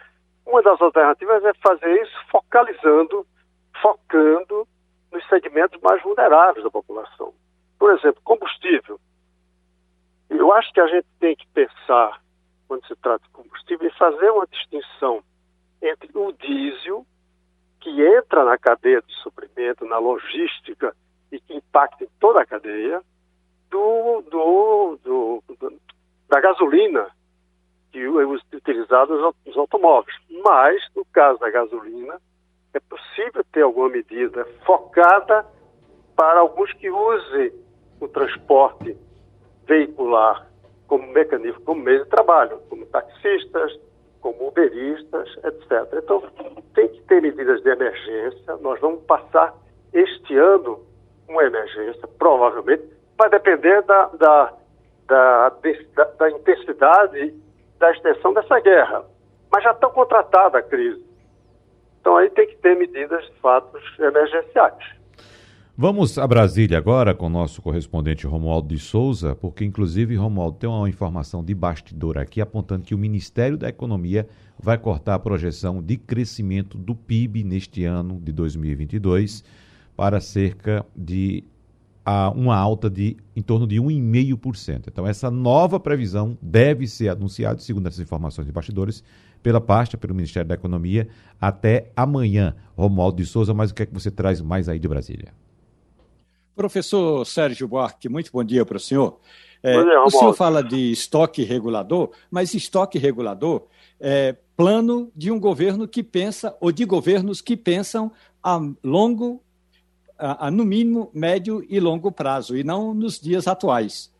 [0.45, 3.25] Uma das alternativas é fazer isso focalizando,
[3.81, 4.67] focando
[5.13, 7.33] nos segmentos mais vulneráveis da população.
[7.77, 8.99] Por exemplo, combustível.
[10.29, 12.19] Eu acho que a gente tem que pensar,
[12.67, 15.23] quando se trata de combustível, em fazer uma distinção
[15.81, 17.05] entre o diesel,
[17.79, 20.95] que entra na cadeia de suprimento, na logística
[21.31, 23.01] e que impacta em toda a cadeia,
[23.69, 25.81] do, do, do, do
[26.29, 27.11] da gasolina,
[27.91, 30.15] que é utilizado nos automóveis.
[30.43, 32.19] Mas, no caso da gasolina,
[32.73, 35.45] é possível ter alguma medida focada
[36.15, 37.53] para alguns que usem
[37.99, 38.97] o transporte
[39.65, 40.47] veicular
[40.87, 43.79] como mecanismo, como meio de trabalho, como taxistas,
[44.21, 45.99] como uberistas, etc.
[46.03, 46.23] Então,
[46.73, 48.57] tem que ter medidas de emergência.
[48.57, 49.53] Nós vamos passar
[49.91, 50.79] este ano
[51.27, 52.83] uma emergência, provavelmente,
[53.17, 54.53] vai depender da, da,
[55.07, 57.33] da, da, da intensidade
[57.79, 59.05] da extensão dessa guerra.
[59.51, 61.03] Mas já estão contratada a crise.
[62.03, 64.75] Então aí tem que ter medidas, de fato, emergenciais.
[65.75, 70.69] Vamos a Brasília agora com o nosso correspondente Romualdo de Souza, porque inclusive, Romualdo, tem
[70.69, 74.27] uma informação de bastidor aqui apontando que o Ministério da Economia
[74.59, 79.41] vai cortar a projeção de crescimento do PIB neste ano de 2022
[79.95, 81.45] para cerca de
[82.05, 84.87] a uma alta de em torno de 1,5%.
[84.87, 89.01] Então, essa nova previsão deve ser anunciada, segundo essas informações de bastidores,
[89.43, 91.07] pela pasta, pelo Ministério da Economia,
[91.39, 92.55] até amanhã.
[92.75, 95.33] Romualdo de Souza, mas o que é que você traz mais aí de Brasília?
[96.55, 99.19] Professor Sérgio Buarque, muito bom dia para o senhor.
[99.61, 103.63] É, dia, o senhor fala de estoque regulador, mas estoque regulador
[103.99, 109.41] é plano de um governo que pensa, ou de governos que pensam a longo
[110.17, 114.11] a, a, no mínimo médio e longo prazo, e não nos dias atuais.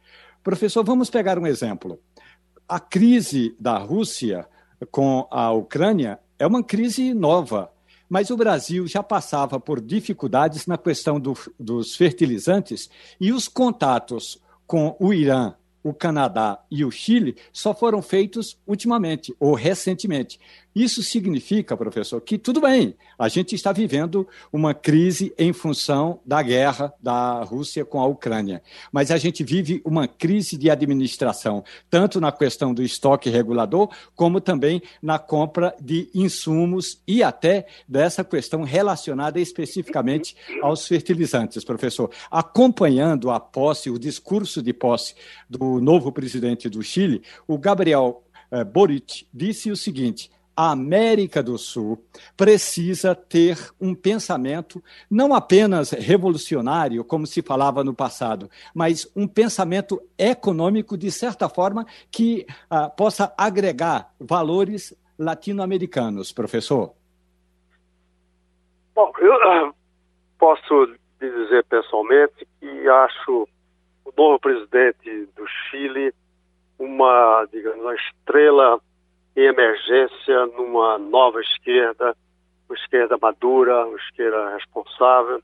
[0.44, 2.00] Professor, vamos pegar um exemplo.
[2.68, 4.48] A crise da Rússia
[4.92, 7.72] com a Ucrânia é uma crise nova,
[8.10, 14.42] mas o Brasil já passava por dificuldades na questão do, dos fertilizantes e os contatos
[14.68, 20.40] com o Irã o Canadá e o Chile só foram feitos ultimamente ou recentemente.
[20.76, 26.42] Isso significa, professor, que tudo bem, a gente está vivendo uma crise em função da
[26.42, 32.20] guerra da Rússia com a Ucrânia, mas a gente vive uma crise de administração, tanto
[32.20, 38.64] na questão do estoque regulador, como também na compra de insumos e até dessa questão
[38.64, 42.10] relacionada especificamente aos fertilizantes, professor.
[42.32, 45.14] Acompanhando a posse, o discurso de posse
[45.48, 51.58] do novo presidente do Chile, o Gabriel eh, Boric disse o seguinte: a América do
[51.58, 52.04] Sul
[52.38, 60.02] precisa ter um pensamento não apenas revolucionário, como se falava no passado, mas um pensamento
[60.18, 66.94] econômico, de certa forma, que uh, possa agregar valores latino-americanos, professor.
[68.96, 69.34] Bom, eu
[69.70, 69.74] uh,
[70.38, 73.48] posso dizer pessoalmente que acho o
[74.18, 76.14] novo presidente do Chile
[76.78, 78.80] uma, digamos, uma estrela
[79.36, 82.16] em emergência numa nova esquerda,
[82.68, 85.42] uma esquerda madura, uma esquerda responsável,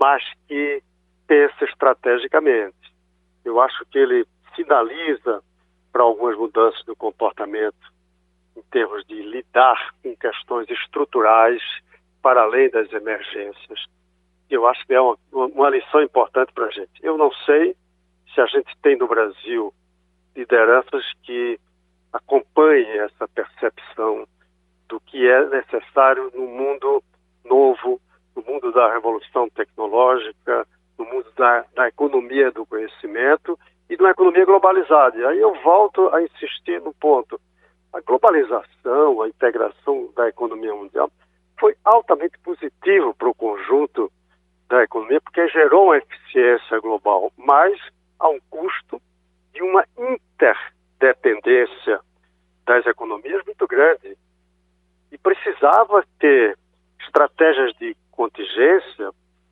[0.00, 0.82] mas que
[1.26, 2.76] pensa estrategicamente.
[3.44, 5.42] Eu acho que ele sinaliza
[5.92, 7.90] para algumas mudanças do comportamento
[8.56, 11.62] em termos de lidar com questões estruturais
[12.22, 13.86] para além das emergências.
[14.50, 16.90] Eu acho que é uma, uma lição importante para a gente.
[17.02, 17.76] Eu não sei
[18.34, 19.72] se a gente tem no Brasil
[20.34, 21.58] lideranças que
[22.12, 24.26] acompanhe essa percepção
[24.88, 27.02] do que é necessário no mundo
[27.44, 28.00] novo,
[28.34, 30.66] no mundo da revolução tecnológica,
[30.98, 35.16] no mundo da, da economia do conhecimento e de uma economia globalizada.
[35.16, 37.40] E aí eu volto a insistir no ponto.
[37.92, 41.10] A globalização, a integração da economia mundial
[41.58, 44.10] foi altamente positivo para o conjunto
[44.68, 47.76] da economia, porque gerou uma eficiência global, mas
[48.20, 49.00] a um custo
[49.52, 50.56] de uma inter
[50.98, 52.00] dependência
[52.66, 54.16] das economias muito grande.
[55.10, 56.56] E precisava ter
[57.00, 59.10] estratégias de contingência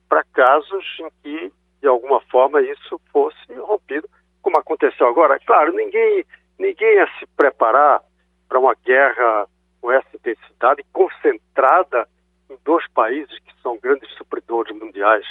[0.09, 4.09] para casos em que, de alguma forma, isso fosse rompido,
[4.41, 5.41] como aconteceu agora.
[5.41, 6.25] Claro, ninguém,
[6.59, 8.03] ninguém ia se preparar
[8.49, 9.49] para uma guerra
[9.81, 12.09] com essa intensidade concentrada
[12.51, 15.27] em dois países que são grandes supridores mundiais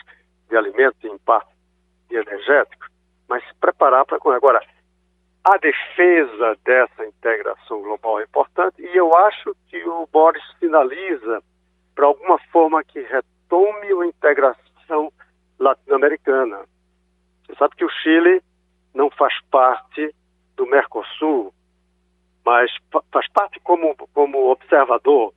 [0.50, 1.50] de alimentos e, em parte,
[2.10, 2.88] de energéticos,
[3.28, 4.18] mas se preparar para.
[4.36, 4.62] Agora,
[5.44, 11.42] a defesa dessa integração global é importante e eu acho que o Boris finaliza
[11.96, 15.12] para alguma forma que retome a integração
[15.58, 16.66] latino-americana.
[17.46, 18.42] Você sabe que o Chile
[18.94, 20.14] não faz parte
[20.56, 21.54] do Mercosul,
[22.46, 22.72] mas
[23.12, 25.34] faz parte como, como observador,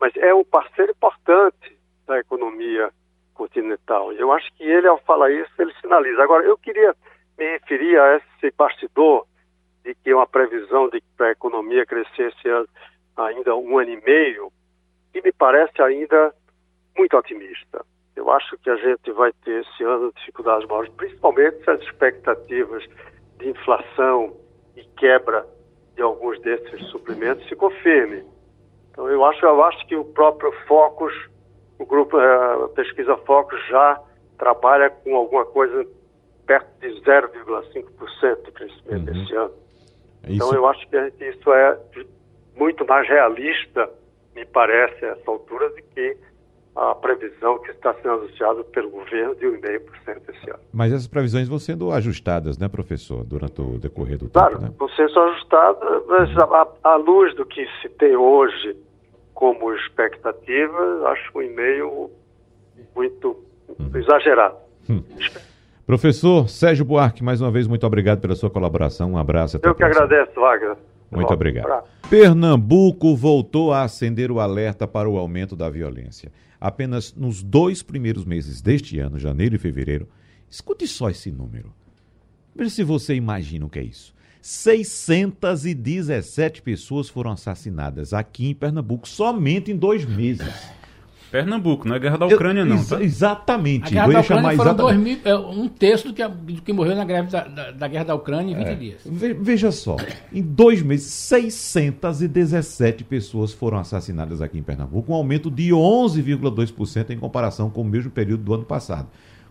[0.00, 2.92] mas é um parceiro importante da economia
[3.34, 4.12] continental.
[4.12, 6.22] E eu acho que ele, ao falar isso, ele sinaliza.
[6.22, 6.94] Agora, eu queria
[7.38, 9.26] me referir a esse bastidor
[9.84, 12.36] de que uma previsão de que a economia crescesse
[13.16, 14.52] ainda um ano e meio,
[15.12, 16.34] que me parece ainda
[16.96, 17.84] muito otimista.
[18.16, 22.84] Eu acho que a gente vai ter esse ano dificuldades maiores, principalmente se as expectativas
[23.38, 24.36] de inflação
[24.76, 25.46] e quebra
[25.94, 28.24] de alguns desses suprimentos se confirmem.
[28.90, 31.14] Então eu acho, eu acho que o próprio Focus,
[31.78, 32.22] o grupo a
[32.64, 34.00] eh, pesquisa Focus já
[34.36, 35.86] trabalha com alguma coisa
[36.48, 39.22] perto de 0,5% de crescimento uhum.
[39.22, 39.52] esse ano.
[40.24, 41.78] É então eu acho que isso é
[42.56, 43.88] muito mais realista,
[44.34, 46.16] me parece, a essa altura, do que
[46.74, 50.60] a previsão que está sendo anunciada pelo governo de 1,5% esse ano.
[50.72, 54.74] Mas essas previsões vão sendo ajustadas, né, professor, durante o decorrer do claro, tempo, né?
[54.78, 56.30] vão sendo ajustadas, mas
[56.82, 58.76] à luz do que se tem hoje
[59.34, 62.10] como expectativa, acho um e-mail
[62.94, 63.36] muito
[63.68, 63.90] hum.
[63.94, 64.56] exagerado.
[64.88, 65.02] Hum.
[65.88, 69.12] Professor Sérgio Buarque, mais uma vez, muito obrigado pela sua colaboração.
[69.12, 69.56] Um abraço.
[69.56, 70.76] Até Eu que agradeço, Wagner.
[71.10, 71.82] Muito obrigado.
[72.10, 76.30] Pernambuco voltou a acender o alerta para o aumento da violência.
[76.60, 80.06] Apenas nos dois primeiros meses deste ano, janeiro e fevereiro,
[80.50, 81.72] escute só esse número.
[82.54, 84.14] Veja se você imagina o que é isso.
[84.42, 90.70] 617 pessoas foram assassinadas aqui em Pernambuco somente em dois meses.
[91.30, 92.82] Pernambuco, não é guerra da Ucrânia, não.
[92.82, 93.02] Tá?
[93.02, 93.86] Exatamente.
[93.98, 94.98] A guerra da Ucrânia foram exatamente.
[94.98, 98.04] Mil, é, um terço do que, do que morreu na greve da, da, da, guerra
[98.04, 98.74] da Ucrânia em 20 é.
[98.74, 99.02] dias.
[99.04, 99.96] Veja só,
[100.32, 107.18] em dois meses, 617 pessoas foram assassinadas aqui em Pernambuco, um aumento de 11,2% em
[107.18, 109.08] comparação com o mesmo período do ano passado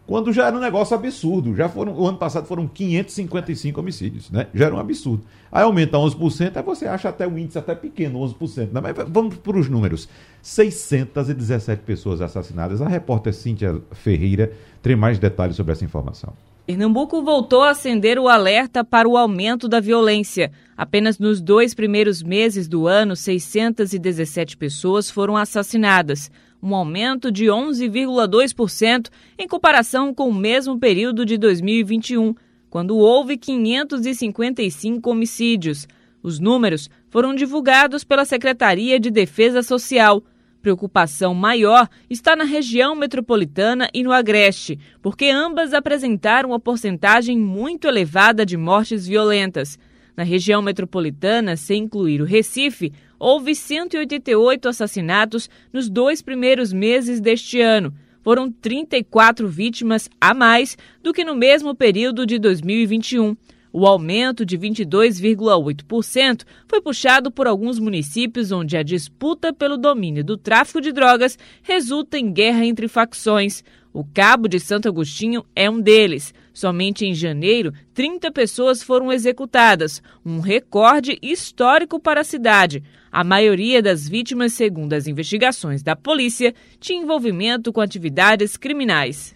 [0.08, 1.54] quando já era um negócio absurdo.
[1.54, 4.48] Já foram, o ano passado foram 555 homicídios, né?
[4.56, 5.26] Já era um absurdo.
[5.52, 8.72] Aí aumenta 11%, aí você acha até um índice até pequeno, 11%.
[8.72, 8.82] Né?
[8.82, 10.08] Mas vamos para os números.
[10.42, 12.82] 617 pessoas assassinadas.
[12.82, 16.32] A repórter Cíntia Ferreira tem mais detalhes sobre essa informação.
[16.66, 20.52] Pernambuco voltou a acender o alerta para o aumento da violência.
[20.76, 26.32] Apenas nos dois primeiros meses do ano, 617 pessoas foram assassinadas
[26.62, 32.36] um aumento de 11,2% em comparação com o mesmo período de 2021,
[32.70, 35.88] quando houve 555 homicídios.
[36.22, 40.24] Os números foram divulgados pela Secretaria de Defesa Social.
[40.62, 47.88] Preocupação maior está na região metropolitana e no Agreste, porque ambas apresentaram uma porcentagem muito
[47.88, 49.78] elevada de mortes violentas.
[50.18, 57.62] Na região metropolitana, sem incluir o Recife, houve 188 assassinatos nos dois primeiros meses deste
[57.62, 57.94] ano.
[58.22, 63.36] Foram 34 vítimas a mais do que no mesmo período de 2021.
[63.72, 70.38] O aumento de 22,8% foi puxado por alguns municípios onde a disputa pelo domínio do
[70.38, 73.64] tráfico de drogas resulta em guerra entre facções.
[73.94, 76.34] O Cabo de Santo Agostinho é um deles.
[76.54, 82.84] Somente em janeiro, 30 pessoas foram executadas, um recorde histórico para a cidade.
[83.18, 89.34] A maioria das vítimas, segundo as investigações da polícia, tinha envolvimento com atividades criminais.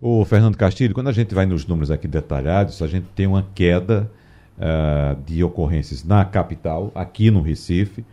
[0.00, 3.46] O Fernando Castilho, quando a gente vai nos números aqui detalhados, a gente tem uma
[3.54, 4.10] queda
[4.58, 8.04] uh, de ocorrências na capital, aqui no Recife,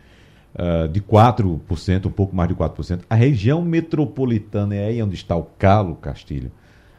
[0.53, 2.99] uh, de 4%, um pouco mais de 4%.
[3.09, 6.51] A região metropolitana é aí onde está o calo, Castilho,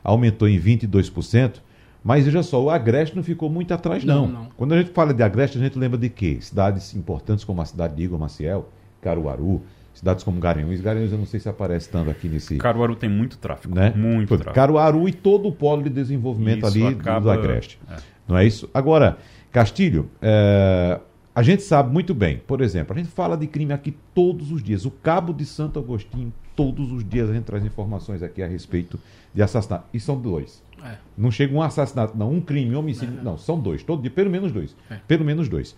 [0.03, 1.61] aumentou em 22%.
[2.05, 4.27] Mas veja só, o Agreste não ficou muito atrás, não.
[4.27, 4.43] não.
[4.43, 4.49] não.
[4.59, 6.37] Quando a gente fala de Agreste, a gente lembra de quê?
[6.39, 8.69] Cidades importantes como a cidade de Igor Maciel,
[9.01, 9.63] Caruaru,
[9.95, 10.83] cidades como Garanhuns.
[10.83, 12.59] Garanhuns eu não sei se aparece tanto aqui nesse...
[12.59, 13.95] Caruaru tem muito tráfego, né?
[13.97, 14.55] muito Foi, tráfego.
[14.55, 17.21] Caruaru e todo o polo de desenvolvimento isso ali acaba...
[17.21, 17.81] do Agreste.
[17.91, 17.97] É.
[18.29, 18.69] Não é isso?
[18.75, 19.17] Agora,
[19.51, 21.01] Castilho, é...
[21.35, 24.63] A gente sabe muito bem, por exemplo, a gente fala de crime aqui todos os
[24.63, 24.85] dias.
[24.85, 29.01] O Cabo de Santo Agostinho, todos os dias a gente traz informações aqui a respeito
[29.35, 29.85] de assassinato.
[29.93, 30.63] E são dois.
[30.83, 30.97] É.
[31.17, 33.15] Não chega um assassinato, não, um crime, um homicídio.
[33.17, 34.77] Não, não são dois, todo dia, pelo menos dois.
[34.91, 34.97] É.
[35.07, 35.77] Pelo menos dois.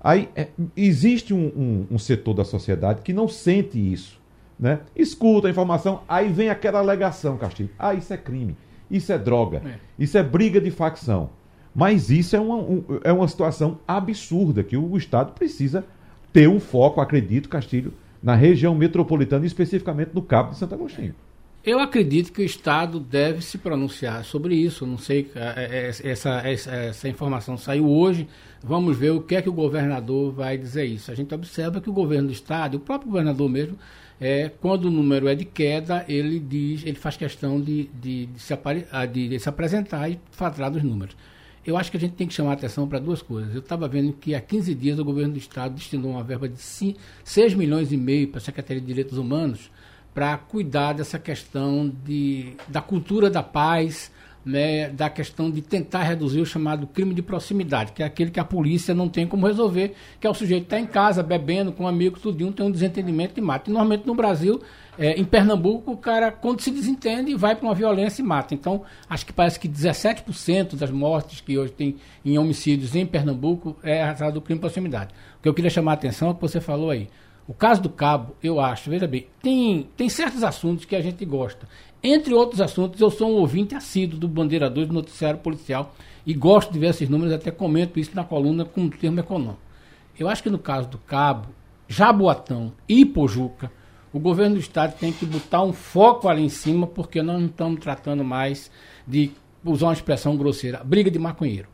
[0.00, 4.18] Aí é, existe um, um, um, setor da sociedade que não sente isso.
[4.58, 4.80] Né?
[4.94, 7.70] Escuta a informação, aí vem aquela alegação, Castilho.
[7.78, 8.56] Ah, isso é crime,
[8.90, 9.78] isso é droga, é.
[9.98, 11.30] isso é briga de facção.
[11.74, 15.84] Mas isso é uma, um, é uma situação absurda que o Estado precisa
[16.32, 17.92] ter um foco, acredito, Castilho,
[18.22, 21.14] na região metropolitana, especificamente no Cabo de Santo Agostinho.
[21.68, 24.86] Eu acredito que o Estado deve se pronunciar sobre isso.
[24.86, 28.26] Não sei, é, é, essa, essa, essa, informação saiu hoje.
[28.64, 31.10] Vamos ver o que é que o governador vai dizer isso.
[31.10, 33.76] A gente observa que o governo do Estado, o próprio governador mesmo,
[34.18, 38.40] é, quando o número é de queda, ele diz, ele faz questão de, de, de,
[38.40, 38.58] se,
[38.90, 41.14] ah, de, se, apresentar e falar dos números.
[41.66, 43.52] Eu acho que a gente tem que chamar atenção para duas coisas.
[43.52, 46.58] Eu estava vendo que há 15 dias o governo do Estado destinou uma verba de
[46.58, 49.70] 5, 6 milhões e meio para a Secretaria de Direitos Humanos
[50.18, 54.10] para cuidar dessa questão de, da cultura da paz,
[54.44, 58.40] né, da questão de tentar reduzir o chamado crime de proximidade, que é aquele que
[58.40, 61.70] a polícia não tem como resolver, que é o sujeito estar tá em casa, bebendo
[61.70, 63.70] com um amigo, tudinho, tem um desentendimento e mata.
[63.70, 64.60] E normalmente no Brasil,
[64.98, 68.52] é, em Pernambuco, o cara, quando se desentende, vai para uma violência e mata.
[68.54, 71.94] Então, acho que parece que 17% das mortes que hoje tem
[72.24, 75.14] em homicídios em Pernambuco é a do crime de proximidade.
[75.38, 77.08] O que eu queria chamar a atenção é o que você falou aí.
[77.48, 81.24] O caso do Cabo, eu acho, veja bem, tem, tem certos assuntos que a gente
[81.24, 81.66] gosta.
[82.02, 85.94] Entre outros assuntos, eu sou um ouvinte assíduo do Bandeira 2 do Noticiário Policial
[86.26, 89.62] e gosto de ver esses números, até comento isso na coluna com um termo econômico.
[90.18, 91.48] Eu acho que no caso do Cabo,
[91.88, 93.72] Jaboatão e Pojuca,
[94.12, 97.46] o governo do estado tem que botar um foco ali em cima, porque nós não
[97.46, 98.70] estamos tratando mais
[99.06, 99.30] de
[99.64, 101.68] usar uma expressão grosseira, briga de maconheiro.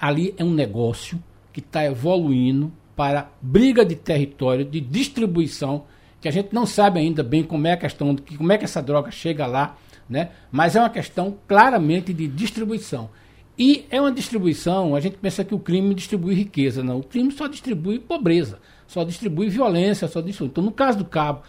[0.00, 1.20] Ali é um negócio
[1.52, 5.84] que está evoluindo, para briga de território, de distribuição,
[6.20, 8.82] que a gente não sabe ainda bem como é a questão, como é que essa
[8.82, 9.76] droga chega lá,
[10.10, 10.30] né?
[10.50, 13.08] mas é uma questão claramente de distribuição.
[13.56, 16.98] E é uma distribuição, a gente pensa que o crime distribui riqueza, não.
[16.98, 20.50] O crime só distribui pobreza, só distribui violência, só distribui.
[20.50, 21.42] Então, no caso do Cabo,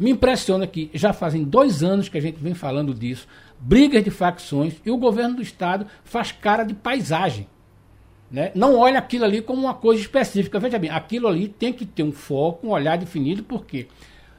[0.00, 3.28] me impressiona que já fazem dois anos que a gente vem falando disso,
[3.60, 7.46] brigas de facções, e o governo do Estado faz cara de paisagem.
[8.30, 8.50] Né?
[8.54, 10.58] Não olha aquilo ali como uma coisa específica.
[10.58, 13.86] Veja bem, aquilo ali tem que ter um foco, um olhar definido, porque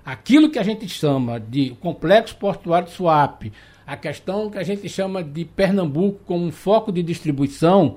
[0.05, 3.51] aquilo que a gente chama de complexo portuário de Suape,
[3.85, 7.95] a questão que a gente chama de Pernambuco como um foco de distribuição,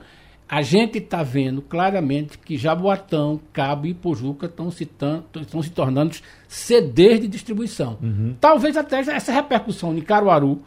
[0.49, 6.17] a gente está vendo claramente que Jaboatão, Cabo e Pojuca estão se, estão se tornando
[6.49, 7.99] CDs de distribuição.
[8.03, 8.35] Uhum.
[8.41, 10.61] Talvez até essa repercussão em Caruaru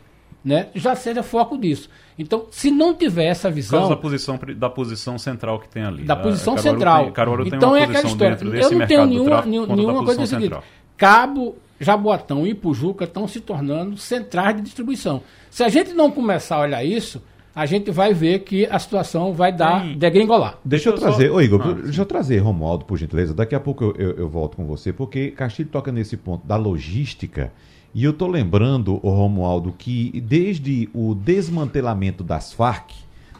[0.43, 1.89] né, já seja foco disso.
[2.17, 3.79] Então, se não tiver essa visão.
[3.79, 6.03] Por causa da posição, da posição central que tem ali.
[6.03, 7.03] Da posição Caruaru central.
[7.05, 8.37] Tem, Caruaru então tem uma é aquela história.
[8.41, 10.55] Eu não tenho nenhuma, nenhuma coisa seguinte.
[10.97, 15.23] Cabo, Jaboatão e Pujuca estão se tornando centrais de distribuição.
[15.49, 17.21] Se a gente não começar a olhar isso,
[17.55, 19.97] a gente vai ver que a situação vai dar Sim.
[19.97, 20.57] degringolar.
[20.63, 23.33] Deixa eu trazer, ô Igor, ah, deixa eu trazer, Romualdo, por gentileza.
[23.33, 26.55] Daqui a pouco eu, eu, eu volto com você, porque Castilho toca nesse ponto da
[26.55, 27.51] logística
[27.93, 32.91] e eu estou lembrando, Romualdo, que desde o desmantelamento das Farc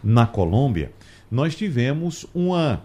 [0.04, 0.91] na Colômbia,
[1.32, 2.84] nós tivemos uma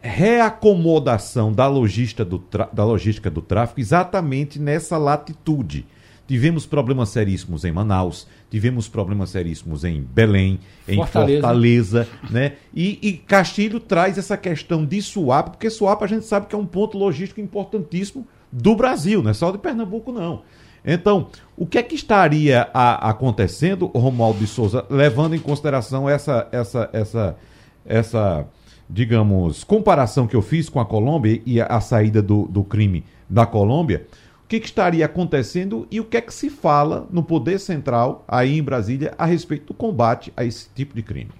[0.00, 2.42] reacomodação da logística do,
[2.72, 5.86] da logística do tráfico exatamente nessa latitude.
[6.26, 12.52] Tivemos problemas seríssimos em Manaus, tivemos problemas seríssimos em Belém, em Fortaleza, Fortaleza né?
[12.74, 16.58] E, e, Castilho traz essa questão de Suape, porque Suape a gente sabe que é
[16.58, 20.42] um ponto logístico importantíssimo do Brasil, não é só de Pernambuco, não.
[20.90, 26.48] Então, o que é que estaria a, acontecendo, Romualdo de Souza, levando em consideração essa,
[26.50, 27.36] essa, essa,
[27.84, 28.48] essa,
[28.88, 33.04] digamos, comparação que eu fiz com a Colômbia e a, a saída do, do crime
[33.28, 34.06] da Colômbia?
[34.42, 38.24] O que, que, estaria acontecendo e o que é que se fala no poder central
[38.26, 41.32] aí em Brasília a respeito do combate a esse tipo de crime?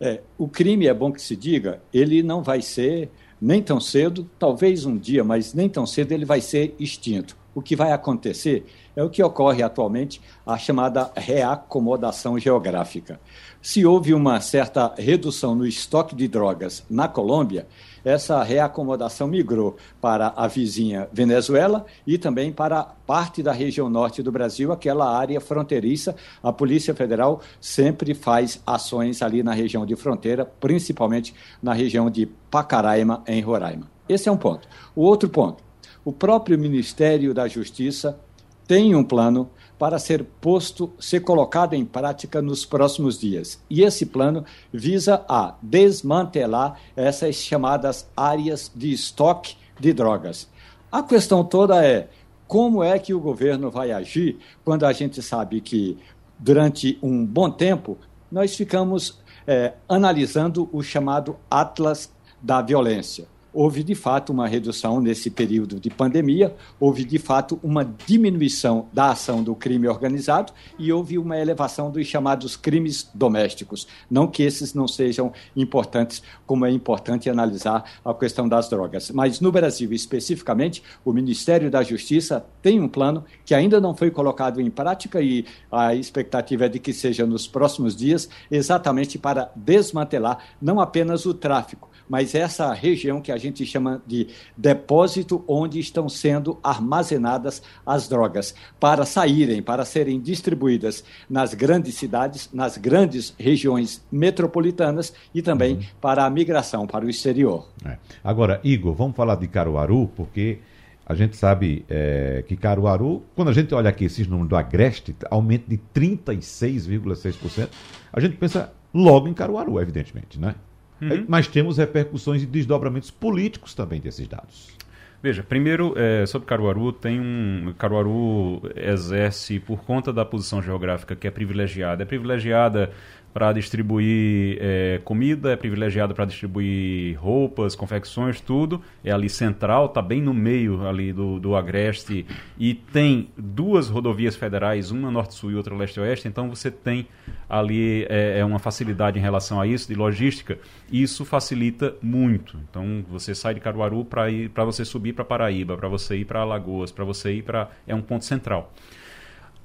[0.00, 4.26] É, o crime, é bom que se diga, ele não vai ser nem tão cedo,
[4.38, 8.66] talvez um dia, mas nem tão cedo ele vai ser extinto o que vai acontecer
[8.94, 13.18] é o que ocorre atualmente, a chamada reacomodação geográfica.
[13.62, 17.66] Se houve uma certa redução no estoque de drogas na Colômbia,
[18.04, 24.30] essa reacomodação migrou para a vizinha Venezuela e também para parte da região norte do
[24.30, 26.14] Brasil, aquela área fronteiriça.
[26.42, 32.26] A Polícia Federal sempre faz ações ali na região de fronteira, principalmente na região de
[32.50, 33.90] Pacaraima, em Roraima.
[34.06, 34.68] Esse é um ponto.
[34.94, 35.65] O outro ponto
[36.06, 38.16] o próprio Ministério da Justiça
[38.64, 43.60] tem um plano para ser posto, ser colocado em prática nos próximos dias.
[43.68, 50.48] E esse plano visa a desmantelar essas chamadas áreas de estoque de drogas.
[50.92, 52.08] A questão toda é
[52.46, 55.98] como é que o governo vai agir quando a gente sabe que
[56.38, 57.98] durante um bom tempo
[58.30, 63.26] nós ficamos é, analisando o chamado Atlas da Violência
[63.56, 69.12] houve de fato uma redução nesse período de pandemia, houve de fato uma diminuição da
[69.12, 73.88] ação do crime organizado e houve uma elevação dos chamados crimes domésticos.
[74.10, 79.10] Não que esses não sejam importantes, como é importante analisar a questão das drogas.
[79.10, 84.10] Mas no Brasil, especificamente, o Ministério da Justiça tem um plano que ainda não foi
[84.10, 89.50] colocado em prática e a expectativa é de que seja nos próximos dias, exatamente para
[89.56, 95.78] desmantelar não apenas o tráfico, mas essa região que a gente chama de depósito onde
[95.78, 103.34] estão sendo armazenadas as drogas, para saírem, para serem distribuídas nas grandes cidades, nas grandes
[103.38, 105.82] regiões metropolitanas e também uhum.
[106.00, 107.68] para a migração para o exterior.
[107.84, 107.98] É.
[108.22, 110.58] Agora, Igor, vamos falar de Caruaru, porque
[111.04, 115.14] a gente sabe é, que Caruaru, quando a gente olha aqui esses números do Agreste,
[115.30, 117.68] aumento de 36,6%,
[118.12, 120.56] a gente pensa logo em Caruaru, evidentemente, né?
[121.00, 121.12] Uhum.
[121.12, 124.76] É, mas temos repercussões e desdobramentos políticos também desses dados.
[125.22, 127.74] Veja, primeiro, é, sobre Caruaru, tem um.
[127.78, 132.92] Caruaru exerce, por conta da posição geográfica que é privilegiada, é privilegiada
[133.36, 138.80] para distribuir é, comida, é privilegiado para distribuir roupas, confecções, tudo.
[139.04, 142.24] É ali central, está bem no meio ali do, do Agreste
[142.58, 146.26] e tem duas rodovias federais, uma norte-sul e outra leste-oeste.
[146.26, 147.08] Então você tem
[147.46, 150.58] ali é, é, uma facilidade em relação a isso de logística.
[150.90, 152.58] Isso facilita muito.
[152.70, 156.24] Então você sai de Caruaru para ir para você subir para Paraíba, para você ir
[156.24, 158.72] para Alagoas, para você ir para é um ponto central.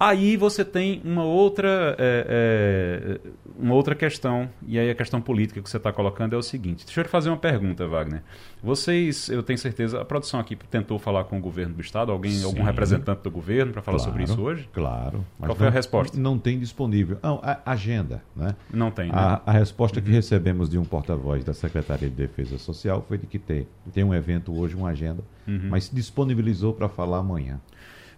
[0.02, 5.62] Aí você tem uma outra, é, é, uma outra questão, e aí a questão política
[5.62, 6.84] que você está colocando é o seguinte.
[6.84, 8.24] Deixa eu te fazer uma pergunta, Wagner.
[8.64, 12.32] Vocês, eu tenho certeza, a produção aqui tentou falar com o governo do Estado, alguém,
[12.32, 12.46] Sim.
[12.46, 14.68] algum representante do governo para falar claro, sobre isso hoje?
[14.74, 15.24] Claro.
[15.38, 16.20] Qual foi não, a resposta?
[16.20, 17.20] Não tem disponível.
[17.22, 18.56] Não, a agenda, né?
[18.74, 19.14] Não tem, né?
[19.14, 20.06] A, a resposta uhum.
[20.06, 24.04] que recebemos de um porta-voz da Secretaria de Defesa Social foi de que tem, tem
[24.04, 25.68] um evento hoje, uma agenda, uhum.
[25.70, 27.62] mas se disponibilizou para falar amanhã.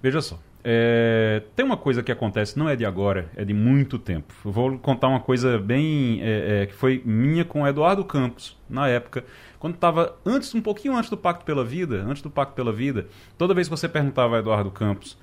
[0.02, 4.00] Veja só, é, tem uma coisa que acontece, não é de agora, é de muito
[4.00, 4.34] tempo.
[4.46, 6.22] Eu vou contar uma coisa bem.
[6.22, 9.26] É, é, que foi minha com o Eduardo Campos, na época.
[9.60, 13.08] Quando estava antes, um pouquinho antes do Pacto pela Vida, antes do Pacto pela Vida,
[13.38, 15.18] toda vez que você perguntava a Eduardo Campos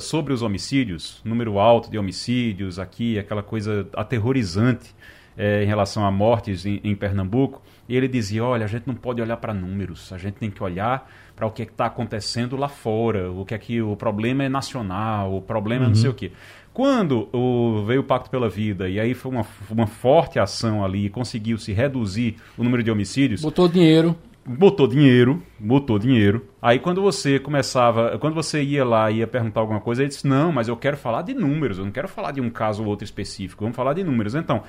[0.00, 4.94] sobre os homicídios, número alto de homicídios aqui, aquela coisa aterrorizante
[5.36, 8.94] é, em relação a mortes em, em Pernambuco, e ele dizia: olha, a gente não
[8.94, 12.56] pode olhar para números, a gente tem que olhar para o que é está acontecendo
[12.56, 15.90] lá fora, o que é que o problema é nacional, o problema uhum.
[15.90, 16.32] é não sei o quê.
[16.72, 21.10] Quando o, veio o Pacto pela Vida e aí foi uma, uma forte ação ali,
[21.10, 23.42] conseguiu se reduzir o número de homicídios.
[23.42, 24.16] Botou dinheiro.
[24.44, 26.48] Botou dinheiro, botou dinheiro.
[26.60, 30.26] Aí quando você começava, quando você ia lá e ia perguntar alguma coisa, ele disse:
[30.26, 32.88] Não, mas eu quero falar de números, eu não quero falar de um caso ou
[32.88, 34.34] outro específico, vamos falar de números.
[34.34, 34.64] Então,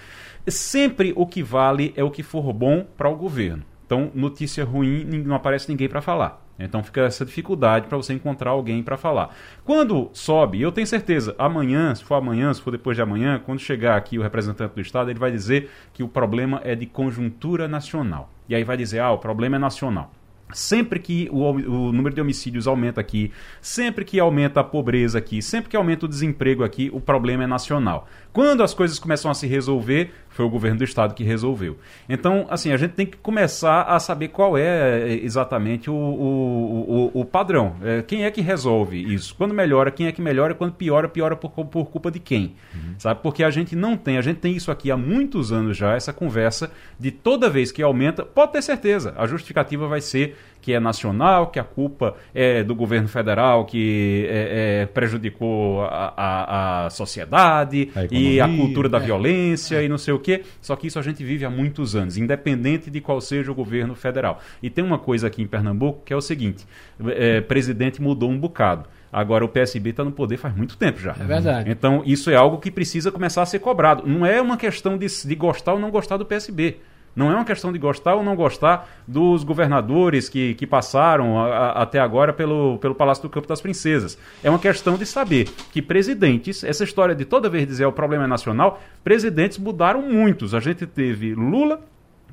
[0.47, 3.63] sempre o que vale é o que for bom para o governo.
[3.94, 6.44] Então, notícia ruim, não aparece ninguém para falar.
[6.58, 9.36] Então fica essa dificuldade para você encontrar alguém para falar.
[9.64, 13.60] Quando sobe, eu tenho certeza, amanhã, se for amanhã, se for depois de amanhã, quando
[13.60, 17.68] chegar aqui o representante do Estado, ele vai dizer que o problema é de conjuntura
[17.68, 18.32] nacional.
[18.50, 20.12] E aí vai dizer, ah, o problema é nacional.
[20.52, 23.32] Sempre que o, o, número de homicídios aumenta aqui,
[23.62, 27.48] sempre que aumenta a pobreza aqui, sempre que aumenta o desemprego aqui, o problema é
[27.48, 28.08] nacional.
[28.34, 31.78] Quando as coisas começam a se resolver, foi o governo do estado que resolveu.
[32.10, 37.12] Então, assim, a gente tem que começar a saber qual é, é exatamente o, o,
[37.14, 37.76] o, o padrão.
[37.84, 39.36] É, quem é que resolve isso?
[39.36, 40.56] Quando melhora, quem é que melhora?
[40.56, 42.56] Quando piora, piora por, por culpa de quem?
[42.74, 42.96] Uhum.
[42.98, 43.20] Sabe?
[43.22, 46.12] Porque a gente não tem, a gente tem isso aqui há muitos anos já, essa
[46.12, 50.80] conversa de toda vez que aumenta, pode ter certeza, a justificativa vai ser que é
[50.80, 56.89] nacional, que a culpa é do governo federal que é, é, prejudicou a, a, a
[56.89, 59.01] sociedade a e a cultura da é.
[59.01, 60.43] violência e não sei o quê.
[60.61, 63.93] Só que isso a gente vive há muitos anos, independente de qual seja o governo
[63.93, 64.39] federal.
[64.61, 66.66] E tem uma coisa aqui em Pernambuco que é o seguinte:
[67.07, 68.88] é, presidente mudou um bocado.
[69.11, 71.11] Agora o PSB está no poder faz muito tempo já.
[71.20, 71.70] É verdade.
[71.70, 74.07] Então isso é algo que precisa começar a ser cobrado.
[74.07, 76.78] Não é uma questão de, de gostar ou não gostar do PSB.
[77.16, 81.47] Não é uma questão de gostar ou não gostar dos governadores que, que passaram a,
[81.47, 84.18] a, até agora pelo, pelo Palácio do Campo das Princesas.
[84.43, 88.24] É uma questão de saber que presidentes, essa história de toda vez dizer o problema
[88.24, 90.55] é nacional, presidentes mudaram muitos.
[90.55, 91.82] A gente teve Lula,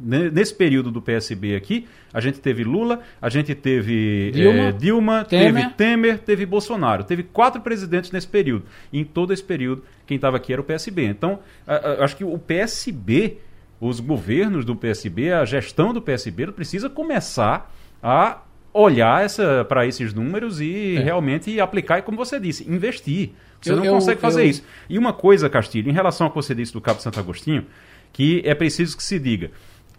[0.01, 5.24] nesse período do PSB aqui, a gente teve Lula, a gente teve Dilma, é, Dilma
[5.24, 5.55] Temer.
[5.55, 7.05] teve Temer, teve Bolsonaro.
[7.05, 8.64] Teve quatro presidentes nesse período.
[8.93, 11.05] E em todo esse período, quem estava aqui era o PSB.
[11.05, 13.39] Então, a, a, acho que o PSB
[13.81, 19.26] os governos do PSB, a gestão do PSB precisa começar a olhar
[19.68, 21.01] para esses números e é.
[21.01, 23.31] realmente aplicar, e como você disse, investir.
[23.61, 24.49] Você eu, não consegue eu, fazer eu...
[24.49, 24.62] isso.
[24.89, 27.66] E uma coisa, Castilho, em relação ao que você disse do Cabo Santo Agostinho,
[28.12, 29.51] que é preciso que se diga.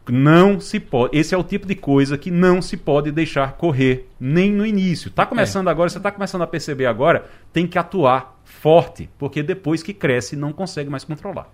[0.09, 1.17] Não se pode.
[1.17, 5.09] Esse é o tipo de coisa que não se pode deixar correr, nem no início.
[5.09, 5.71] Está começando é.
[5.71, 10.35] agora, você está começando a perceber agora, tem que atuar forte, porque depois que cresce
[10.35, 11.49] não consegue mais controlar.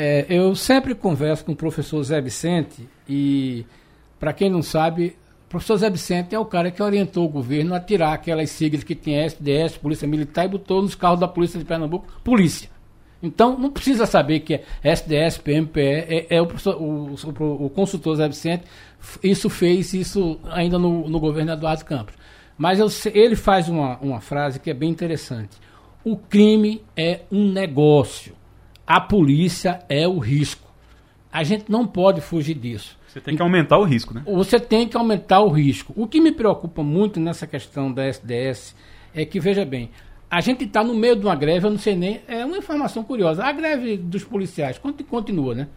[0.00, 3.66] É, eu sempre converso com o professor Zé Vicente e,
[4.20, 7.74] para quem não sabe, o professor Zé Vicente é o cara que orientou o governo
[7.74, 11.58] a tirar aquelas siglas que tinha SDS, Polícia Militar, e botou nos carros da Polícia
[11.58, 12.70] de Pernambuco, Polícia.
[13.20, 18.14] Então, não precisa saber que é SDS, PMPE, é, é o, o, o, o, consultor
[18.14, 18.62] Zé Vicente,
[19.20, 22.14] isso fez isso ainda no, no governo Eduardo Campos.
[22.56, 25.56] Mas eu, ele faz uma, uma frase que é bem interessante.
[26.04, 28.37] O crime é um negócio,
[28.88, 30.66] a polícia é o risco.
[31.30, 32.96] A gente não pode fugir disso.
[33.06, 34.22] Você tem que aumentar o risco, né?
[34.24, 35.92] Você tem que aumentar o risco.
[35.94, 38.74] O que me preocupa muito nessa questão da SDS
[39.14, 39.90] é que, veja bem,
[40.30, 42.22] a gente está no meio de uma greve, eu não sei nem.
[42.26, 43.44] É uma informação curiosa.
[43.44, 45.68] A greve dos policiais continua, né?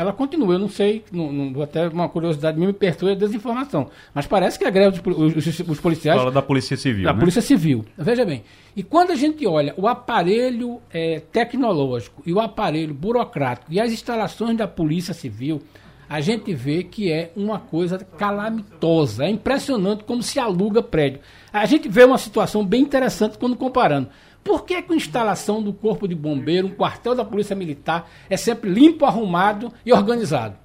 [0.00, 3.90] Ela continua, eu não sei, não, não, até uma curiosidade me perturba a desinformação.
[4.14, 6.18] Mas parece que a greve dos os, os policiais.
[6.18, 7.04] Fala da Polícia Civil.
[7.04, 7.18] Da né?
[7.18, 7.84] Polícia Civil.
[7.98, 8.42] Veja bem.
[8.74, 13.92] E quando a gente olha o aparelho é, tecnológico e o aparelho burocrático e as
[13.92, 15.60] instalações da Polícia Civil,
[16.08, 19.26] a gente vê que é uma coisa calamitosa.
[19.26, 21.20] É impressionante como se aluga prédio.
[21.52, 24.08] A gente vê uma situação bem interessante quando comparando.
[24.42, 28.70] Por que, a instalação do Corpo de Bombeiro, um quartel da Polícia Militar, é sempre
[28.70, 30.56] limpo, arrumado e organizado?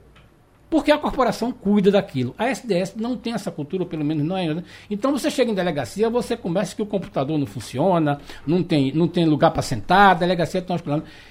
[0.70, 2.34] Porque a corporação cuida daquilo.
[2.38, 4.54] A SDS não tem essa cultura, pelo menos não é.
[4.54, 4.64] Né?
[4.90, 9.08] Então você chega em delegacia, você começa que o computador não funciona, não tem, não
[9.08, 10.82] tem lugar para sentar, a delegacia está uns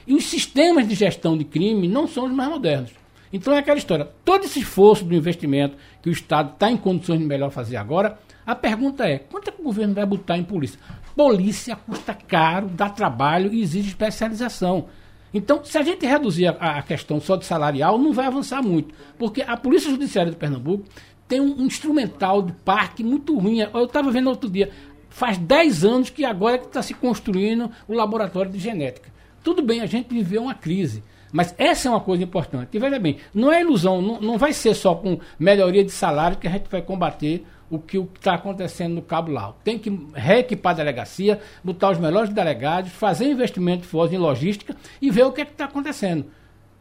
[0.06, 2.92] E os sistemas de gestão de crime não são os mais modernos.
[3.32, 4.08] Então é aquela história.
[4.24, 8.16] Todo esse esforço do investimento que o Estado está em condições de melhor fazer agora,
[8.46, 10.78] a pergunta é: quanto é que o governo vai botar em polícia?
[11.16, 14.86] Polícia custa caro, dá trabalho e exige especialização.
[15.32, 18.94] Então, se a gente reduzir a, a questão só de salarial, não vai avançar muito.
[19.18, 20.84] Porque a Polícia Judiciária de Pernambuco
[21.26, 23.58] tem um, um instrumental de parque muito ruim.
[23.60, 24.70] Eu estava vendo outro dia,
[25.08, 29.10] faz 10 anos que agora está se construindo o laboratório de genética.
[29.42, 31.02] Tudo bem, a gente viveu uma crise.
[31.32, 32.68] Mas essa é uma coisa importante.
[32.72, 36.36] E veja bem, não é ilusão, não, não vai ser só com melhoria de salário
[36.36, 39.58] que a gente vai combater o que está acontecendo no Cabo Lau.
[39.64, 45.10] Tem que reequipar a delegacia, botar os melhores delegados, fazer investimento forte em logística e
[45.10, 46.26] ver o que é está acontecendo.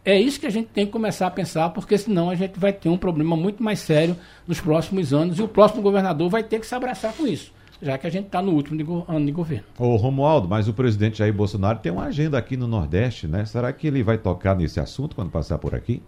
[0.05, 2.73] É isso que a gente tem que começar a pensar, porque senão a gente vai
[2.73, 6.59] ter um problema muito mais sério nos próximos anos e o próximo governador vai ter
[6.59, 7.53] que se abraçar com isso
[7.83, 9.65] já que a gente está no último de ano de governo.
[9.77, 13.45] Ô Romualdo, mas o presidente Jair Bolsonaro tem uma agenda aqui no Nordeste, né?
[13.45, 16.01] Será que ele vai tocar nesse assunto quando passar por aqui?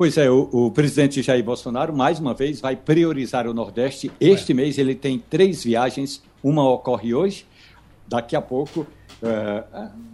[0.00, 4.10] Pois é, o, o, presidente Jair Bolsonaro, mais uma vez, vai priorizar o Nordeste.
[4.18, 4.54] Este é.
[4.54, 7.44] mês ele tem três viagens, uma ocorre hoje,
[8.08, 8.86] daqui a pouco
[9.22, 9.62] é,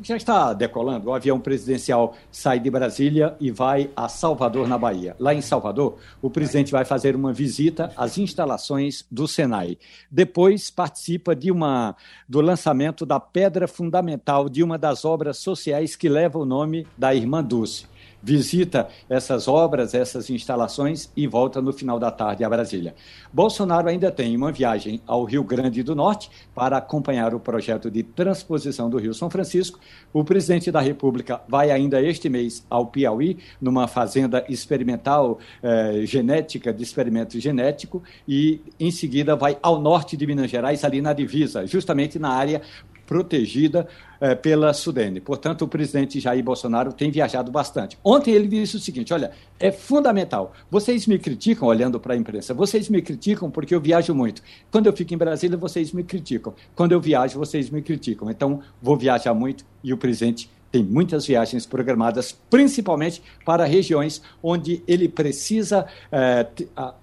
[0.02, 1.08] já está decolando.
[1.08, 5.14] O avião presidencial sai de Brasília e vai a Salvador, na Bahia.
[5.20, 9.78] Lá em Salvador, o presidente vai fazer uma visita às instalações do Senai.
[10.10, 11.94] Depois participa de uma
[12.28, 17.14] do lançamento da pedra fundamental de uma das obras sociais que leva o nome da
[17.14, 17.86] irmã Dulce
[18.26, 22.92] visita essas obras, essas instalações e volta no final da tarde a Brasília.
[23.32, 28.02] Bolsonaro ainda tem uma viagem ao Rio Grande do Norte para acompanhar o projeto de
[28.02, 29.78] transposição do Rio São Francisco.
[30.12, 36.72] O presidente da República vai ainda este mês ao Piauí, numa fazenda experimental eh, genética,
[36.72, 41.64] de experimento genético, e em seguida vai ao norte de Minas Gerais, ali na divisa,
[41.64, 42.60] justamente na área
[43.06, 43.86] protegida
[44.20, 45.20] é, pela Sudene.
[45.20, 47.98] Portanto, o presidente Jair Bolsonaro tem viajado bastante.
[48.04, 50.52] Ontem ele disse o seguinte: olha, é fundamental.
[50.70, 54.42] Vocês me criticam, olhando para a imprensa, vocês me criticam porque eu viajo muito.
[54.70, 56.54] Quando eu fico em Brasília, vocês me criticam.
[56.74, 58.30] Quando eu viajo, vocês me criticam.
[58.30, 64.82] Então, vou viajar muito e o presidente tem muitas viagens programadas, principalmente para regiões onde
[64.86, 66.46] ele precisa é,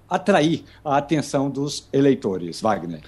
[0.08, 2.60] atrair a atenção dos eleitores.
[2.60, 3.00] Wagner.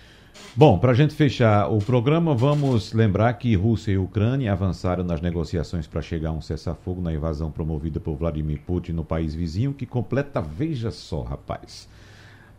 [0.58, 5.20] Bom, para a gente fechar o programa, vamos lembrar que Rússia e Ucrânia avançaram nas
[5.20, 9.74] negociações para chegar a um cessar-fogo na invasão promovida por Vladimir Putin no país vizinho,
[9.74, 11.86] que completa, veja só, rapaz,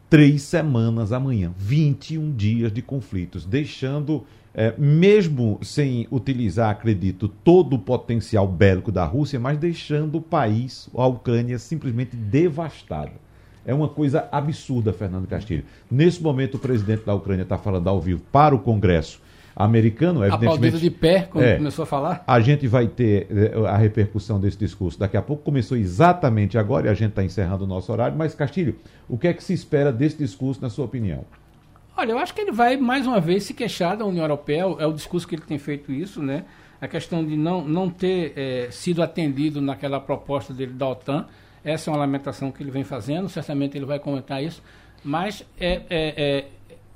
[0.08, 4.24] três semanas amanhã, 21 dias de conflitos, deixando,
[4.54, 10.88] é, mesmo sem utilizar, acredito, todo o potencial bélico da Rússia, mas deixando o país,
[10.94, 13.27] a Ucrânia, simplesmente devastado.
[13.68, 15.66] É uma coisa absurda, Fernando Castilho.
[15.92, 19.22] Nesse momento, o presidente da Ucrânia está falando ao vivo para o Congresso
[19.54, 20.78] americano, evidentemente.
[20.78, 22.24] de pé, quando é, começou a falar.
[22.26, 25.44] A gente vai ter é, a repercussão desse discurso daqui a pouco.
[25.44, 28.16] Começou exatamente agora e a gente está encerrando o nosso horário.
[28.16, 28.78] Mas, Castilho,
[29.10, 31.26] o que é que se espera desse discurso, na sua opinião?
[31.98, 34.62] Olha, eu acho que ele vai, mais uma vez, se queixar da União Europeia.
[34.80, 36.46] É o discurso que ele tem feito isso, né?
[36.80, 41.26] A questão de não, não ter é, sido atendido naquela proposta dele da OTAN
[41.68, 44.64] Essa é uma lamentação que ele vem fazendo, certamente ele vai comentar isso,
[45.04, 46.46] mas é, é, é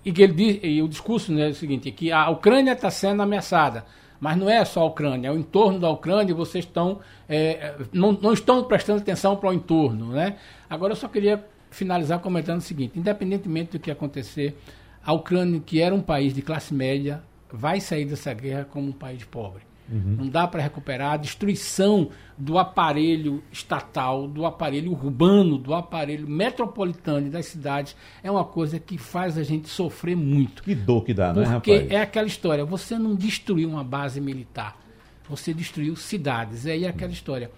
[0.05, 3.21] e, ele diz, e o discurso né, é o seguinte, que a Ucrânia está sendo
[3.21, 3.85] ameaçada,
[4.17, 8.13] mas não é só a Ucrânia, é o entorno da Ucrânia, vocês estão, é, não,
[8.13, 10.13] não estão prestando atenção para o entorno.
[10.13, 10.37] Né?
[10.69, 14.57] Agora eu só queria finalizar comentando o seguinte, independentemente do que acontecer,
[15.03, 18.93] a Ucrânia, que era um país de classe média, vai sair dessa guerra como um
[18.93, 19.63] país pobre.
[19.91, 20.15] Uhum.
[20.19, 27.29] Não dá para recuperar a destruição do aparelho estatal, do aparelho urbano, do aparelho metropolitano
[27.29, 27.95] das cidades.
[28.23, 30.63] É uma coisa que faz a gente sofrer muito.
[30.63, 34.77] Que dor que dá, né, Porque é aquela história, você não destruiu uma base militar,
[35.29, 36.65] você destruiu cidades.
[36.65, 37.51] É aí aquela história.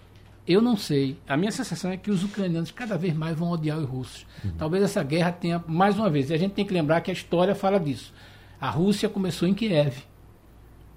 [0.46, 1.16] Eu não sei.
[1.26, 4.26] A minha sensação é que os ucranianos cada vez mais vão odiar os russos.
[4.44, 4.52] Uhum.
[4.58, 7.14] Talvez essa guerra tenha, mais uma vez, e a gente tem que lembrar que a
[7.14, 8.12] história fala disso.
[8.60, 10.02] A Rússia começou em Kiev.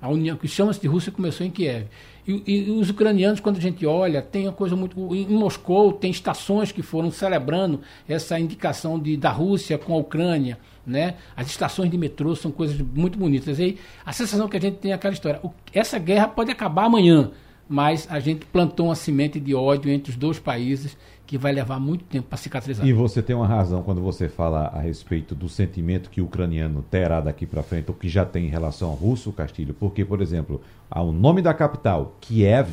[0.01, 1.87] A União, que chama-se de Rússia, começou em Kiev.
[2.27, 5.15] E, e, os ucranianos, quando a gente olha, tem uma coisa muito.
[5.15, 10.59] Em Moscou, tem estações que foram celebrando essa indicação de, da Rússia com a Ucrânia.
[10.85, 11.15] Né?
[11.35, 13.59] As estações de metrô são coisas muito bonitas.
[13.59, 15.39] E a sensação que a gente tem é aquela história.
[15.41, 17.31] O, essa guerra pode acabar amanhã,
[17.67, 20.97] mas a gente plantou uma semente de ódio entre os dois países
[21.27, 22.87] que vai levar muito tempo para cicatrizar.
[22.87, 26.81] E você tem uma razão quando você fala a respeito do sentimento que o ucraniano
[26.89, 30.21] terá daqui para frente, ou que já tem em relação ao russo, Castilho, porque, por
[30.21, 32.69] exemplo, o nome da capital, Kiev,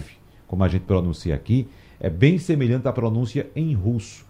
[0.46, 1.66] como a gente pronuncia aqui,
[1.98, 4.24] é bem semelhante à pronúncia em russo.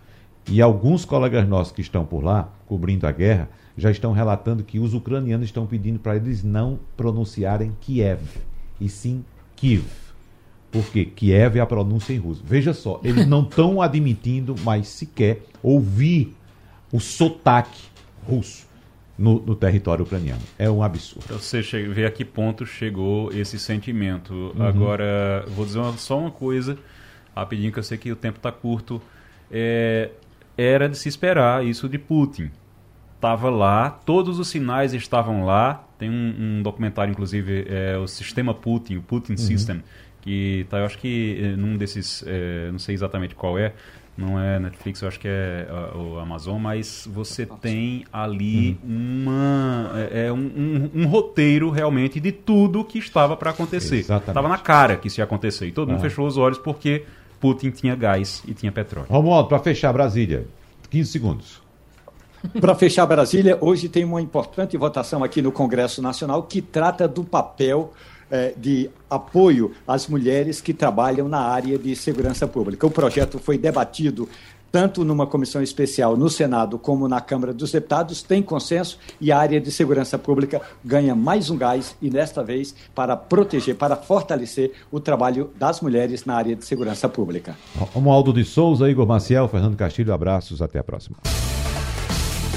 [0.49, 4.79] E alguns colegas nossos que estão por lá, cobrindo a guerra, já estão relatando que
[4.79, 8.23] os ucranianos estão pedindo para eles não pronunciarem Kiev,
[8.81, 9.23] e sim
[9.55, 10.04] Kiev.
[10.75, 12.43] Porque Kiev é a pronúncia em russo.
[12.45, 16.35] Veja só, eles não estão admitindo mais sequer ouvir
[16.91, 17.81] o sotaque
[18.29, 18.67] russo
[19.17, 20.43] no, no, território ucraniano.
[20.59, 21.39] É um absurdo.
[21.39, 24.35] Você chega, vê a que ponto chegou esse sentimento.
[24.35, 24.65] Uhum.
[24.65, 26.77] Agora, vou dizer uma, só uma coisa,
[27.37, 29.01] rapidinho, que eu sei que o tempo está curto.
[29.53, 30.11] É,
[30.59, 32.51] era de se esperar isso de Putin.
[33.15, 35.85] Estava lá, todos os sinais estavam lá.
[36.01, 39.39] Tem um, um documentário, inclusive, é, o Sistema Putin, o Putin uhum.
[39.39, 39.83] System,
[40.25, 43.75] que tá, eu acho que eh, num desses, é, não sei exatamente qual é,
[44.17, 49.23] não é Netflix, eu acho que é o Amazon, mas você tem ali uhum.
[49.23, 53.99] uma é, é, um, um, um, roteiro realmente de tudo que estava para acontecer.
[53.99, 57.05] Estava na cara que isso ia acontecer e todo mundo fechou os olhos porque
[57.41, 59.09] Putin tinha gás e tinha petróleo.
[59.11, 60.47] Romualdo, para fechar Brasília,
[60.91, 61.63] 15 segundos.
[62.61, 67.25] Para fechar Brasília, hoje tem uma importante votação aqui no Congresso Nacional que trata do
[67.25, 68.14] papel é,
[68.57, 72.87] de apoio às mulheres que trabalham na área de segurança pública.
[72.87, 74.29] O projeto foi debatido
[74.75, 79.39] tanto numa comissão especial no Senado como na Câmara dos Deputados, tem consenso e a
[79.39, 84.73] área de segurança pública ganha mais um gás e desta vez para proteger, para fortalecer
[84.91, 87.57] o trabalho das mulheres na área de segurança pública.
[87.77, 91.19] Romualdo de Souza, Igor Maciel, Fernando Castilho, abraços, até a próxima.